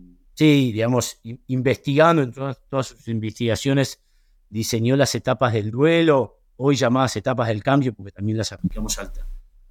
Sí, 0.41 0.71
digamos, 0.71 1.19
investigando 1.45 2.23
en 2.23 2.31
todas, 2.31 2.87
sus 2.87 3.07
investigaciones, 3.07 4.01
diseñó 4.49 4.95
las 4.95 5.13
etapas 5.13 5.53
del 5.53 5.69
duelo, 5.69 6.40
hoy 6.61 6.75
llamadas 6.75 7.15
etapas 7.15 7.47
del 7.47 7.63
cambio, 7.63 7.93
porque 7.93 8.11
también 8.11 8.37
las 8.37 8.51
aplicamos 8.51 8.97
a, 8.99 9.11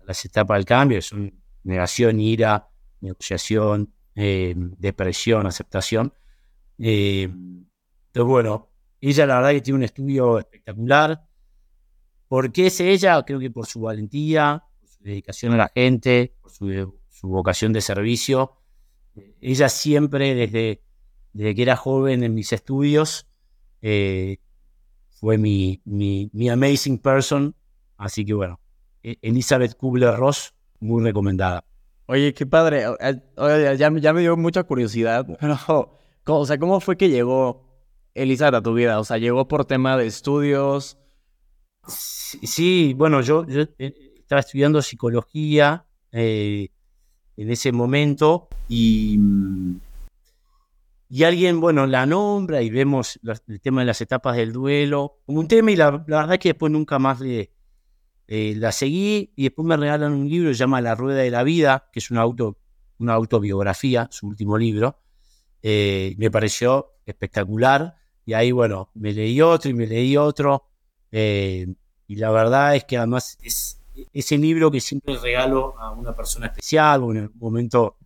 las 0.05 0.25
etapas 0.25 0.59
del 0.59 0.65
cambio, 0.65 1.01
son 1.03 1.33
negación, 1.65 2.21
ira, 2.21 2.69
negociación, 3.01 3.93
eh, 4.15 4.55
depresión, 4.57 5.47
aceptación. 5.47 6.13
Eh, 6.79 7.23
entonces, 7.25 8.29
bueno, 8.29 8.71
ella 9.01 9.27
la 9.27 9.37
verdad 9.37 9.51
que 9.51 9.61
tiene 9.61 9.79
un 9.79 9.85
estudio 9.85 10.39
espectacular. 10.39 11.27
¿Por 12.29 12.53
qué 12.53 12.67
es 12.67 12.81
ella? 12.81 13.23
Creo 13.25 13.39
que 13.39 13.51
por 13.51 13.67
su 13.67 13.81
valentía, 13.81 14.65
por 14.81 14.89
su 14.89 15.03
dedicación 15.03 15.53
a 15.55 15.57
la 15.57 15.73
gente, 15.75 16.35
por 16.41 16.51
su 16.51 17.29
vocación 17.29 17.73
de 17.73 17.81
servicio 17.81 18.61
ella 19.41 19.69
siempre, 19.69 20.35
desde, 20.35 20.83
desde 21.33 21.55
que 21.55 21.63
era 21.63 21.77
joven 21.77 22.23
en 22.23 22.35
mis 22.35 22.53
estudios, 22.53 23.27
eh, 23.83 24.39
fue 25.21 25.39
mi, 25.39 25.81
mi, 25.85 26.49
amazing 26.49 26.99
person. 26.99 27.55
Así 27.97 28.25
que 28.25 28.35
bueno, 28.35 28.59
e-, 29.03 29.19
Elizabeth 29.23 29.77
Kubler-Ross, 29.77 30.55
muy 30.81 31.05
recomendada. 31.05 31.65
Oye, 32.07 32.35
qué 32.35 32.47
padre. 32.47 32.85
Oye, 33.37 33.77
ya, 33.77 33.91
ya, 33.91 34.13
me 34.13 34.21
dio 34.21 34.37
mucha 34.37 34.65
curiosidad. 34.65 35.27
Pero, 35.41 36.39
o 36.39 36.47
sea, 36.47 36.59
¿cómo 36.59 36.81
fue 36.81 36.97
que 36.97 37.09
llegó 37.09 37.69
Elizabeth 38.15 38.55
a 38.55 38.63
tu 38.63 38.75
vida? 38.75 38.99
O 38.99 39.05
sea, 39.05 39.19
¿llegó 39.19 39.47
por 39.47 39.65
tema 39.65 39.97
de 39.97 40.07
estudios? 40.07 40.99
Sí, 41.87 42.95
bueno, 42.97 43.21
yo, 43.21 43.45
eh, 43.49 44.15
estaba 44.19 44.41
estudiando 44.41 44.83
psicología. 44.83 45.85
Eh, 46.13 46.71
en 47.41 47.51
ese 47.51 47.73
momento 47.73 48.49
y, 48.69 49.19
y 51.13 51.25
alguien, 51.25 51.61
bueno, 51.61 51.89
la 51.89 52.07
nombra 52.07 52.63
y 52.63 52.71
vemos 52.71 53.19
el 53.49 53.61
tema 53.61 53.81
de 53.81 53.87
las 53.87 54.01
etapas 54.01 54.37
del 54.37 54.53
duelo 54.53 55.19
un 55.27 55.49
tema 55.49 55.73
y 55.73 55.77
la, 55.77 55.91
verdad 55.91 56.35
es 56.35 56.39
que 56.39 56.51
después 56.51 56.71
nunca 56.71 57.01
más 57.01 57.19
le, 57.19 57.53
eh, 58.29 58.55
la 58.57 58.71
seguí 58.71 59.33
y 59.35 59.43
después 59.43 59.67
me 59.67 59.77
regalan 59.77 60.13
un 60.13 60.29
libro 60.29 60.51
que 60.51 60.55
se 60.55 60.61
llama 60.61 60.81
La 60.81 60.95
Rueda 60.95 61.19
de 61.19 61.31
la 61.33 61.43
Vida, 61.43 61.89
que 61.93 61.99
es 61.99 62.13
una, 62.13 62.21
auto, 62.21 62.59
una 62.99 63.15
autobiografía, 63.15 64.09
su 64.13 64.29
último 64.29 64.57
libro. 64.57 65.01
Eh, 65.63 66.15
me 66.17 66.31
pareció 66.31 66.93
espectacular 67.05 67.97
y 68.25 68.35
ahí, 68.35 68.53
bueno, 68.53 68.91
me 68.95 69.13
leí 69.13 69.41
otro 69.41 69.69
y 69.69 69.75
me 69.75 69.89
leí 69.89 70.17
otro. 70.17 70.69
Eh, 71.11 71.67
y 72.07 72.15
la 72.15 72.31
verdad 72.31 72.77
es 72.77 72.85
que 72.85 72.97
además 72.97 73.37
es, 73.43 73.81
ese 74.13 74.39
libro 74.39 74.71
que 74.71 74.81
siempre 74.81 75.19
regalo 75.19 75.77
a 75.81 75.91
una 75.91 76.15
persona 76.15 76.47
especial 76.47 77.03
o 77.03 77.11
en 77.11 77.19
un 77.19 77.33
momento 77.35 77.97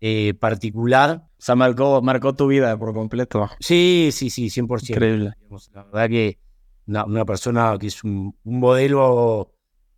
eh, 0.00 0.34
particular. 0.34 1.28
O 1.44 1.46
sea, 1.46 1.56
marcó, 1.56 2.00
marcó 2.00 2.34
tu 2.34 2.46
vida 2.46 2.74
por 2.78 2.94
completo. 2.94 3.50
Sí, 3.60 4.08
sí, 4.12 4.30
sí, 4.30 4.46
100%. 4.46 4.88
Increíble. 4.88 5.32
la 5.74 5.84
verdad 5.84 6.08
que 6.08 6.38
una, 6.86 7.26
persona 7.26 7.76
que 7.78 7.88
es 7.88 8.02
un, 8.02 8.34
modelo 8.44 9.54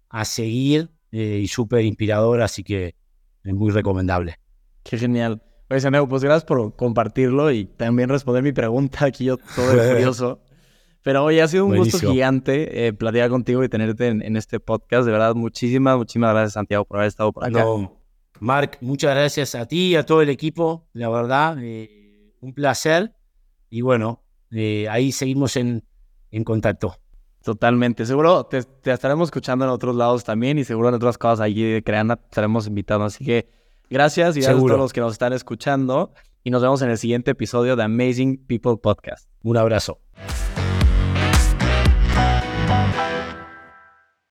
a 0.08 0.24
seguir 0.24 0.90
eh, 1.12 1.38
y 1.40 1.46
súper 1.46 1.84
inspirador, 1.84 2.42
así 2.42 2.64
que 2.64 2.96
es 3.44 3.54
muy 3.54 3.70
recomendable. 3.70 4.40
Qué 4.82 4.98
genial. 4.98 5.40
Oye, 5.70 5.78
Saneo, 5.78 6.08
pues 6.08 6.24
gracias 6.24 6.44
por 6.44 6.74
compartirlo 6.74 7.52
y 7.52 7.66
también 7.66 8.08
responder 8.08 8.42
mi 8.42 8.50
pregunta 8.50 9.04
aquí 9.04 9.26
yo 9.26 9.36
todo 9.36 9.68
curioso. 9.92 10.42
Pero 11.02 11.22
oye, 11.22 11.42
ha 11.42 11.46
sido 11.46 11.66
un 11.66 11.76
gusto 11.76 12.00
gigante 12.00 12.88
eh, 12.88 12.92
platicar 12.92 13.30
contigo 13.30 13.62
y 13.62 13.68
tenerte 13.68 14.08
en, 14.08 14.36
este 14.36 14.58
podcast. 14.58 15.06
De 15.06 15.12
verdad, 15.12 15.36
muchísimas, 15.36 15.96
muchísimas 15.96 16.32
gracias, 16.32 16.54
Santiago, 16.54 16.84
por 16.84 16.96
haber 16.96 17.06
estado 17.06 17.32
por 17.32 17.44
acá. 17.44 17.60
No, 17.60 17.95
Marc, 18.40 18.78
muchas 18.80 19.14
gracias 19.14 19.54
a 19.54 19.66
ti 19.66 19.88
y 19.88 19.96
a 19.96 20.04
todo 20.04 20.22
el 20.22 20.28
equipo. 20.28 20.86
La 20.92 21.08
verdad, 21.08 21.56
eh, 21.60 22.32
un 22.40 22.52
placer. 22.52 23.14
Y 23.70 23.80
bueno, 23.80 24.22
eh, 24.50 24.88
ahí 24.88 25.12
seguimos 25.12 25.56
en, 25.56 25.84
en 26.30 26.44
contacto. 26.44 26.96
Totalmente. 27.46 28.04
Seguro 28.06 28.44
te, 28.46 28.64
estaremos 28.84 29.28
escuchando 29.28 29.64
en 29.64 29.70
otros 29.70 29.94
lados 29.94 30.24
también 30.24 30.58
y 30.58 30.64
seguro 30.64 30.88
en 30.88 30.96
otras 30.96 31.16
cosas 31.16 31.40
allí 31.40 31.62
de 31.62 31.82
Creana 31.82 32.14
estaremos 32.14 32.66
invitando. 32.66 33.04
Así 33.04 33.24
que 33.24 33.48
gracias 33.88 34.36
y 34.36 34.40
gracias 34.40 34.64
a 34.64 34.66
todos 34.66 34.78
los 34.78 34.92
que 34.92 35.00
nos 35.00 35.12
están 35.12 35.32
escuchando 35.32 36.12
y 36.42 36.50
nos 36.50 36.60
vemos 36.60 36.82
en 36.82 36.90
el 36.90 36.98
siguiente 36.98 37.30
episodio 37.30 37.76
de 37.76 37.84
Amazing 37.84 38.46
People 38.46 38.78
Podcast. 38.82 39.28
Un 39.42 39.56
abrazo. 39.58 40.00